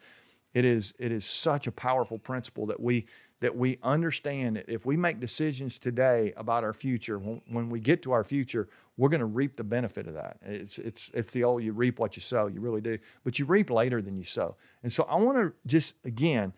it 0.54 0.64
is 0.64 0.94
it 0.98 1.12
is 1.12 1.24
such 1.24 1.66
a 1.66 1.72
powerful 1.72 2.18
principle 2.18 2.66
that 2.66 2.80
we 2.80 3.06
that 3.40 3.54
we 3.54 3.78
understand 3.82 4.56
that 4.56 4.68
if 4.68 4.87
we 4.87 4.96
make 4.96 5.20
decisions 5.20 5.78
today 5.78 6.32
about 6.38 6.64
our 6.64 6.72
future, 6.72 7.18
when, 7.18 7.42
when 7.48 7.68
we 7.68 7.78
get 7.78 8.02
to 8.02 8.12
our 8.12 8.24
future, 8.24 8.66
we're 8.96 9.11
going 9.11 9.20
to 9.20 9.26
reap 9.26 9.56
the 9.56 9.64
benefit 9.64 10.06
of 10.06 10.14
that. 10.14 10.38
It's 10.42 10.78
it's 10.78 11.11
it's 11.12 11.30
the 11.32 11.44
old 11.44 11.62
you 11.62 11.72
reap 11.72 11.98
what 11.98 12.16
you 12.16 12.22
sow. 12.22 12.46
You 12.46 12.61
really 12.61 12.80
do, 12.80 12.98
but 13.24 13.38
you 13.38 13.44
reap 13.44 13.70
later 13.70 14.00
than 14.00 14.16
you 14.16 14.24
sow. 14.24 14.56
And 14.82 14.90
so 14.90 15.04
I 15.04 15.16
want 15.16 15.37
to 15.37 15.52
just 15.66 15.94
again 16.04 16.54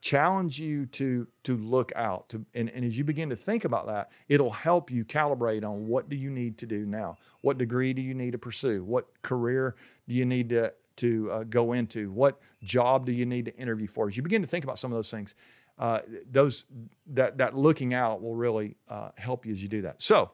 challenge 0.00 0.60
you 0.60 0.86
to 0.86 1.26
to 1.42 1.56
look 1.56 1.92
out 1.96 2.28
to 2.28 2.44
and, 2.54 2.70
and 2.70 2.84
as 2.84 2.96
you 2.96 3.02
begin 3.02 3.28
to 3.30 3.36
think 3.36 3.64
about 3.64 3.86
that 3.86 4.12
it'll 4.28 4.50
help 4.50 4.92
you 4.92 5.04
calibrate 5.04 5.64
on 5.64 5.88
what 5.88 6.08
do 6.08 6.16
you 6.16 6.30
need 6.30 6.56
to 6.58 6.66
do 6.66 6.86
now? 6.86 7.16
What 7.40 7.58
degree 7.58 7.92
do 7.92 8.02
you 8.02 8.14
need 8.14 8.32
to 8.32 8.38
pursue? 8.38 8.84
What 8.84 9.06
career 9.22 9.74
do 10.06 10.14
you 10.14 10.24
need 10.24 10.50
to 10.50 10.72
to 10.96 11.30
uh, 11.30 11.44
go 11.44 11.72
into? 11.72 12.10
What 12.12 12.40
job 12.62 13.06
do 13.06 13.12
you 13.12 13.26
need 13.26 13.44
to 13.46 13.56
interview 13.56 13.86
for? 13.86 14.08
As 14.08 14.16
you 14.16 14.22
begin 14.22 14.42
to 14.42 14.48
think 14.48 14.64
about 14.64 14.78
some 14.78 14.92
of 14.92 14.96
those 14.96 15.10
things 15.10 15.34
uh, 15.78 16.00
those 16.30 16.64
that 17.06 17.38
that 17.38 17.56
looking 17.56 17.94
out 17.94 18.20
will 18.20 18.34
really 18.34 18.76
uh, 18.88 19.10
help 19.16 19.46
you 19.46 19.52
as 19.52 19.62
you 19.62 19.68
do 19.68 19.82
that. 19.82 20.02
So 20.02 20.32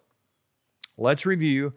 let's 0.97 1.27
review 1.27 1.75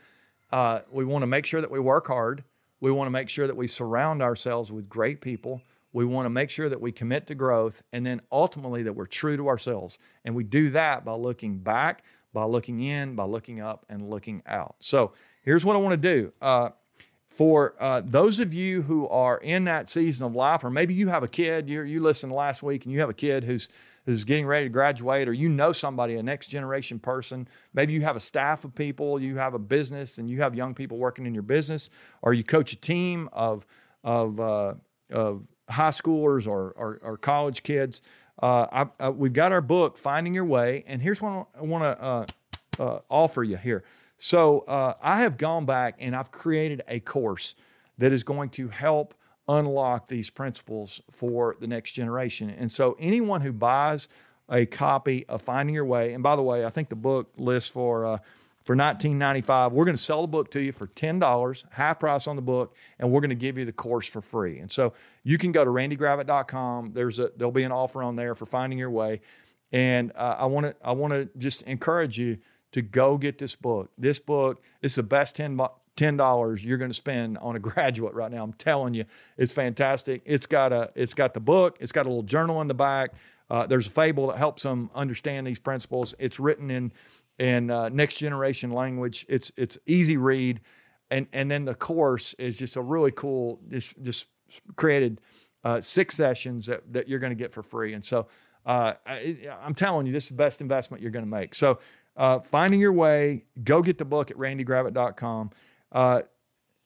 uh, 0.51 0.81
we 0.91 1.03
want 1.03 1.23
to 1.23 1.27
make 1.27 1.45
sure 1.45 1.61
that 1.61 1.71
we 1.71 1.79
work 1.79 2.07
hard. 2.07 2.43
We 2.79 2.91
want 2.91 3.07
to 3.07 3.11
make 3.11 3.29
sure 3.29 3.47
that 3.47 3.57
we 3.57 3.67
surround 3.67 4.21
ourselves 4.21 4.71
with 4.71 4.87
great 4.87 5.19
people 5.19 5.61
we 5.93 6.05
want 6.05 6.25
to 6.25 6.29
make 6.29 6.49
sure 6.49 6.69
that 6.69 6.81
we 6.81 6.91
commit 6.91 7.27
to 7.27 7.35
growth 7.35 7.81
and 7.91 8.05
then 8.05 8.21
ultimately 8.31 8.83
that 8.83 8.93
we're 8.93 9.05
true 9.05 9.37
to 9.37 9.47
ourselves. 9.47 9.97
And 10.25 10.35
we 10.35 10.43
do 10.43 10.69
that 10.71 11.05
by 11.05 11.13
looking 11.13 11.59
back, 11.59 12.03
by 12.33 12.43
looking 12.43 12.81
in, 12.81 13.15
by 13.15 13.23
looking 13.23 13.59
up, 13.59 13.85
and 13.89 14.09
looking 14.09 14.43
out. 14.45 14.75
So 14.79 15.13
here's 15.41 15.65
what 15.65 15.75
I 15.75 15.79
want 15.79 16.01
to 16.01 16.15
do. 16.15 16.33
Uh, 16.41 16.69
for 17.29 17.75
uh, 17.79 18.01
those 18.03 18.39
of 18.39 18.53
you 18.53 18.81
who 18.81 19.07
are 19.09 19.37
in 19.37 19.65
that 19.65 19.89
season 19.89 20.25
of 20.25 20.35
life, 20.35 20.63
or 20.63 20.69
maybe 20.69 20.93
you 20.93 21.07
have 21.07 21.23
a 21.23 21.27
kid, 21.27 21.69
you 21.69 21.81
you 21.81 22.01
listened 22.01 22.31
last 22.31 22.63
week 22.63 22.85
and 22.85 22.93
you 22.93 22.99
have 22.99 23.09
a 23.09 23.13
kid 23.13 23.43
who's 23.43 23.69
who's 24.07 24.23
getting 24.23 24.45
ready 24.47 24.65
to 24.65 24.69
graduate, 24.69 25.27
or 25.27 25.33
you 25.33 25.49
know 25.49 25.71
somebody, 25.71 26.15
a 26.15 26.23
next 26.23 26.47
generation 26.47 26.97
person. 26.97 27.47
Maybe 27.73 27.91
you 27.91 28.01
have 28.01 28.15
a 28.15 28.21
staff 28.21 28.63
of 28.63 28.73
people, 28.73 29.21
you 29.21 29.35
have 29.35 29.53
a 29.53 29.59
business, 29.59 30.17
and 30.17 30.29
you 30.29 30.41
have 30.41 30.55
young 30.55 30.73
people 30.73 30.97
working 30.97 31.25
in 31.25 31.33
your 31.33 31.43
business, 31.43 31.89
or 32.21 32.33
you 32.33 32.43
coach 32.43 32.71
a 32.71 32.77
team 32.77 33.29
of 33.33 33.67
of 34.03 34.39
uh, 34.39 34.75
of 35.11 35.43
high 35.69 35.89
schoolers 35.89 36.47
or, 36.47 36.71
or, 36.71 36.99
or 37.01 37.17
college 37.17 37.63
kids. 37.63 38.01
Uh, 38.41 38.67
I, 38.71 39.05
I, 39.05 39.09
we've 39.09 39.33
got 39.33 39.51
our 39.51 39.61
book, 39.61 39.97
Finding 39.97 40.33
Your 40.33 40.45
Way, 40.45 40.83
and 40.87 41.01
here's 41.01 41.21
what 41.21 41.47
I 41.57 41.61
want 41.63 41.83
to 41.83 42.03
uh, 42.03 42.25
uh, 42.79 42.99
offer 43.09 43.43
you 43.43 43.57
here. 43.57 43.83
So 44.17 44.61
uh, 44.61 44.93
I 45.01 45.21
have 45.21 45.37
gone 45.37 45.65
back 45.65 45.95
and 45.99 46.15
I've 46.15 46.31
created 46.31 46.81
a 46.87 46.99
course 46.99 47.55
that 47.97 48.11
is 48.11 48.23
going 48.23 48.49
to 48.51 48.67
help 48.69 49.13
unlock 49.47 50.07
these 50.07 50.29
principles 50.29 51.01
for 51.09 51.55
the 51.59 51.67
next 51.67 51.93
generation. 51.93 52.49
And 52.49 52.71
so 52.71 52.95
anyone 52.99 53.41
who 53.41 53.53
buys 53.53 54.07
a 54.49 54.65
copy 54.65 55.25
of 55.27 55.41
Finding 55.41 55.75
Your 55.75 55.85
Way, 55.85 56.13
and 56.13 56.23
by 56.23 56.35
the 56.35 56.43
way, 56.43 56.65
I 56.65 56.69
think 56.69 56.89
the 56.89 56.95
book 56.95 57.31
lists 57.37 57.69
for 57.69 58.05
uh, 58.05 58.17
for 58.67 58.75
19.95 58.75 59.71
we're 59.71 59.85
going 59.85 59.95
to 59.95 60.01
sell 60.01 60.21
the 60.21 60.27
book 60.27 60.51
to 60.51 60.61
you 60.61 60.71
for 60.71 60.87
$10 60.87 61.63
half 61.71 61.99
price 61.99 62.27
on 62.27 62.35
the 62.35 62.41
book 62.41 62.75
and 62.99 63.09
we're 63.09 63.21
going 63.21 63.29
to 63.29 63.35
give 63.35 63.57
you 63.57 63.65
the 63.65 63.71
course 63.71 64.07
for 64.07 64.21
free 64.21 64.59
and 64.59 64.71
so 64.71 64.93
you 65.23 65.37
can 65.37 65.51
go 65.51 65.63
to 65.65 65.71
randygravitt.com 65.71 66.91
there's 66.93 67.17
a 67.17 67.31
there'll 67.37 67.51
be 67.51 67.63
an 67.63 67.71
offer 67.71 68.03
on 68.03 68.15
there 68.15 68.35
for 68.35 68.45
finding 68.45 68.77
your 68.77 68.91
way 68.91 69.21
And 69.71 70.11
uh, 70.15 70.35
I 70.39 70.45
want 70.45 70.67
to 70.67 70.75
I 70.83 70.93
want 70.93 71.13
to 71.13 71.29
just 71.37 71.61
encourage 71.63 72.17
you 72.17 72.37
to 72.71 72.81
go 72.81 73.17
get 73.17 73.37
this 73.37 73.55
book. 73.55 73.91
This 73.97 74.19
book 74.19 74.61
is 74.81 74.95
the 74.95 75.03
best 75.03 75.35
10 75.35 76.17
dollars 76.17 76.63
you're 76.63 76.77
going 76.77 76.91
to 76.91 76.97
spend 76.97 77.37
on 77.39 77.55
a 77.55 77.59
graduate 77.69 78.13
right 78.13 78.31
now. 78.31 78.43
I'm 78.43 78.53
telling 78.53 78.93
you, 78.93 79.05
it's 79.37 79.53
fantastic. 79.53 80.21
It's 80.25 80.45
got 80.45 80.71
a 80.71 80.91
it's 80.95 81.13
got 81.13 81.33
the 81.33 81.39
book. 81.39 81.77
It's 81.79 81.91
got 81.91 82.05
a 82.05 82.09
little 82.09 82.23
journal 82.23 82.61
in 82.61 82.67
the 82.67 82.73
back. 82.73 83.11
Uh, 83.49 83.65
there's 83.65 83.87
a 83.87 83.91
fable 83.91 84.27
that 84.27 84.37
helps 84.37 84.63
them 84.63 84.89
understand 84.93 85.47
these 85.47 85.59
principles. 85.59 86.13
It's 86.19 86.39
written 86.39 86.69
in 86.69 86.91
in 87.39 87.69
uh, 87.69 87.89
next 87.89 88.15
generation 88.15 88.71
language. 88.71 89.25
It's 89.29 89.51
it's 89.57 89.77
easy 89.85 90.17
read, 90.17 90.61
and 91.09 91.27
and 91.33 91.49
then 91.49 91.65
the 91.65 91.75
course 91.75 92.33
is 92.35 92.57
just 92.57 92.75
a 92.75 92.81
really 92.81 93.11
cool. 93.11 93.59
Just 93.69 94.01
just 94.01 94.27
created 94.75 95.21
uh, 95.63 95.81
six 95.81 96.15
sessions 96.15 96.67
that 96.67 96.93
that 96.93 97.07
you're 97.07 97.19
going 97.19 97.31
to 97.31 97.35
get 97.35 97.53
for 97.53 97.63
free. 97.63 97.93
And 97.93 98.03
so 98.03 98.27
uh, 98.65 98.93
I, 99.05 99.37
am 99.63 99.73
telling 99.73 100.07
you, 100.07 100.13
this 100.13 100.25
is 100.25 100.29
the 100.29 100.35
best 100.35 100.61
investment 100.61 101.01
you're 101.01 101.11
going 101.11 101.25
to 101.25 101.31
make. 101.31 101.55
So 101.55 101.79
uh, 102.15 102.39
finding 102.39 102.79
your 102.79 102.93
way, 102.93 103.45
go 103.63 103.81
get 103.81 103.97
the 103.97 104.05
book 104.05 104.31
at 104.31 104.37
randygravitt.com. 104.37 105.51
Uh, 105.91 106.21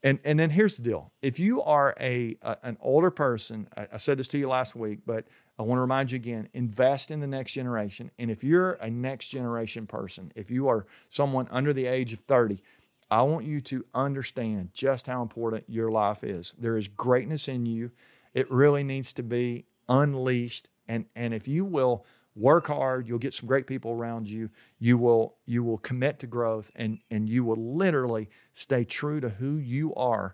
and 0.03 0.19
and 0.23 0.39
then 0.39 0.49
here's 0.49 0.77
the 0.77 0.83
deal: 0.83 1.11
if 1.21 1.39
you 1.39 1.61
are 1.61 1.95
a, 1.99 2.35
a 2.41 2.57
an 2.63 2.77
older 2.81 3.11
person, 3.11 3.67
I, 3.77 3.87
I, 3.93 3.97
said 3.97 4.17
this 4.17 4.27
to 4.29 4.37
you 4.37 4.49
last 4.49 4.75
week, 4.75 4.99
but 5.05 5.25
I 5.61 5.63
want 5.63 5.77
to 5.77 5.81
remind 5.81 6.11
you 6.11 6.15
again: 6.15 6.49
invest 6.53 7.11
in 7.11 7.19
the 7.19 7.27
next 7.27 7.53
generation. 7.53 8.09
And 8.17 8.31
if 8.31 8.43
you're 8.43 8.73
a 8.73 8.89
next 8.89 9.27
generation 9.27 9.85
person, 9.85 10.31
if 10.35 10.49
you 10.49 10.67
are 10.67 10.87
someone 11.09 11.47
under 11.51 11.71
the 11.71 11.85
age 11.85 12.13
of 12.13 12.19
30, 12.21 12.63
I 13.11 13.21
want 13.21 13.45
you 13.45 13.61
to 13.61 13.85
understand 13.93 14.69
just 14.73 15.05
how 15.05 15.21
important 15.21 15.65
your 15.67 15.91
life 15.91 16.23
is. 16.23 16.55
There 16.57 16.77
is 16.77 16.87
greatness 16.87 17.47
in 17.47 17.67
you. 17.67 17.91
It 18.33 18.49
really 18.49 18.83
needs 18.83 19.13
to 19.13 19.23
be 19.23 19.65
unleashed. 19.87 20.67
And 20.87 21.05
and 21.15 21.31
if 21.31 21.47
you 21.47 21.63
will 21.63 22.05
work 22.33 22.67
hard 22.67 23.05
you'll 23.05 23.19
get 23.19 23.33
some 23.33 23.45
great 23.45 23.67
people 23.67 23.91
around 23.91 24.29
you 24.29 24.49
you 24.79 24.97
will 24.97 25.35
you 25.45 25.61
will 25.61 25.77
commit 25.77 26.17
to 26.17 26.25
growth 26.25 26.71
and 26.77 26.97
and 27.11 27.27
you 27.27 27.43
will 27.43 27.57
literally 27.57 28.29
stay 28.53 28.85
true 28.85 29.19
to 29.19 29.27
who 29.27 29.57
you 29.57 29.93
are 29.95 30.33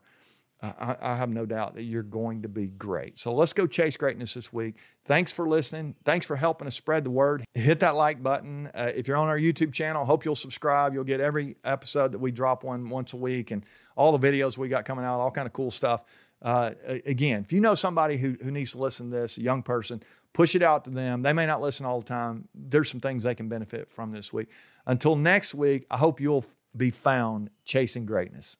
I, 0.61 0.95
I, 0.99 1.15
have 1.15 1.29
no 1.29 1.45
doubt 1.45 1.75
that 1.75 1.83
you're 1.83 2.01
going 2.01 2.41
to 2.41 2.47
be 2.47 2.67
great 2.67 3.19
so 3.19 3.33
let's 3.33 3.53
go 3.53 3.67
chase 3.67 3.95
greatness 3.95 4.33
this 4.33 4.51
week 4.51 4.75
thanks 5.05 5.31
for 5.31 5.47
listening 5.47 5.95
thanks 6.03 6.25
for 6.25 6.35
helping 6.35 6.67
us 6.67 6.75
spread 6.75 7.03
the 7.03 7.11
word 7.11 7.45
hit 7.53 7.79
that 7.81 7.95
like 7.95 8.23
button 8.23 8.71
uh, 8.73 8.91
if 8.95 9.07
you're 9.07 9.17
on 9.17 9.27
our 9.27 9.37
youtube 9.37 9.71
channel 9.71 10.03
hope 10.03 10.25
you'll 10.25 10.33
subscribe 10.33 10.93
you'll 10.93 11.03
get 11.03 11.19
every 11.19 11.57
episode 11.63 12.11
that 12.11 12.17
we 12.17 12.31
drop 12.31 12.63
one 12.63 12.89
once 12.89 13.13
a 13.13 13.17
week 13.17 13.51
and 13.51 13.65
all 13.95 14.17
the 14.17 14.27
videos 14.27 14.57
we 14.57 14.67
got 14.67 14.83
coming 14.83 15.05
out 15.05 15.19
all 15.19 15.29
kind 15.29 15.45
of 15.45 15.53
cool 15.53 15.69
stuff 15.69 16.03
uh, 16.41 16.71
again 17.05 17.43
if 17.43 17.53
you 17.53 17.61
know 17.61 17.75
somebody 17.75 18.17
who, 18.17 18.35
who 18.41 18.49
needs 18.49 18.71
to 18.71 18.79
listen 18.79 19.11
to 19.11 19.15
this 19.15 19.37
a 19.37 19.41
young 19.41 19.61
person 19.61 20.01
push 20.37 20.53
it 20.53 20.61
out 20.61 20.83
to 20.83 20.91
them. 20.91 21.23
They 21.23 21.33
may 21.33 21.47
not 21.47 21.61
listen 21.61 21.83
all 21.87 21.99
the 21.99 22.05
time. 22.05 22.47
There's 22.53 22.91
some 22.91 22.99
things 22.99 23.23
they 23.23 23.33
can 23.33 23.49
benefit 23.49 23.89
from 23.89 24.11
this 24.11 24.31
week. 24.31 24.49
Until 24.85 25.15
next 25.15 25.55
week, 25.55 25.87
I 25.89 25.97
hope 25.97 26.21
you'll 26.21 26.45
be 26.75 26.91
found 26.91 27.49
chasing 27.65 28.05
greatness. 28.05 28.57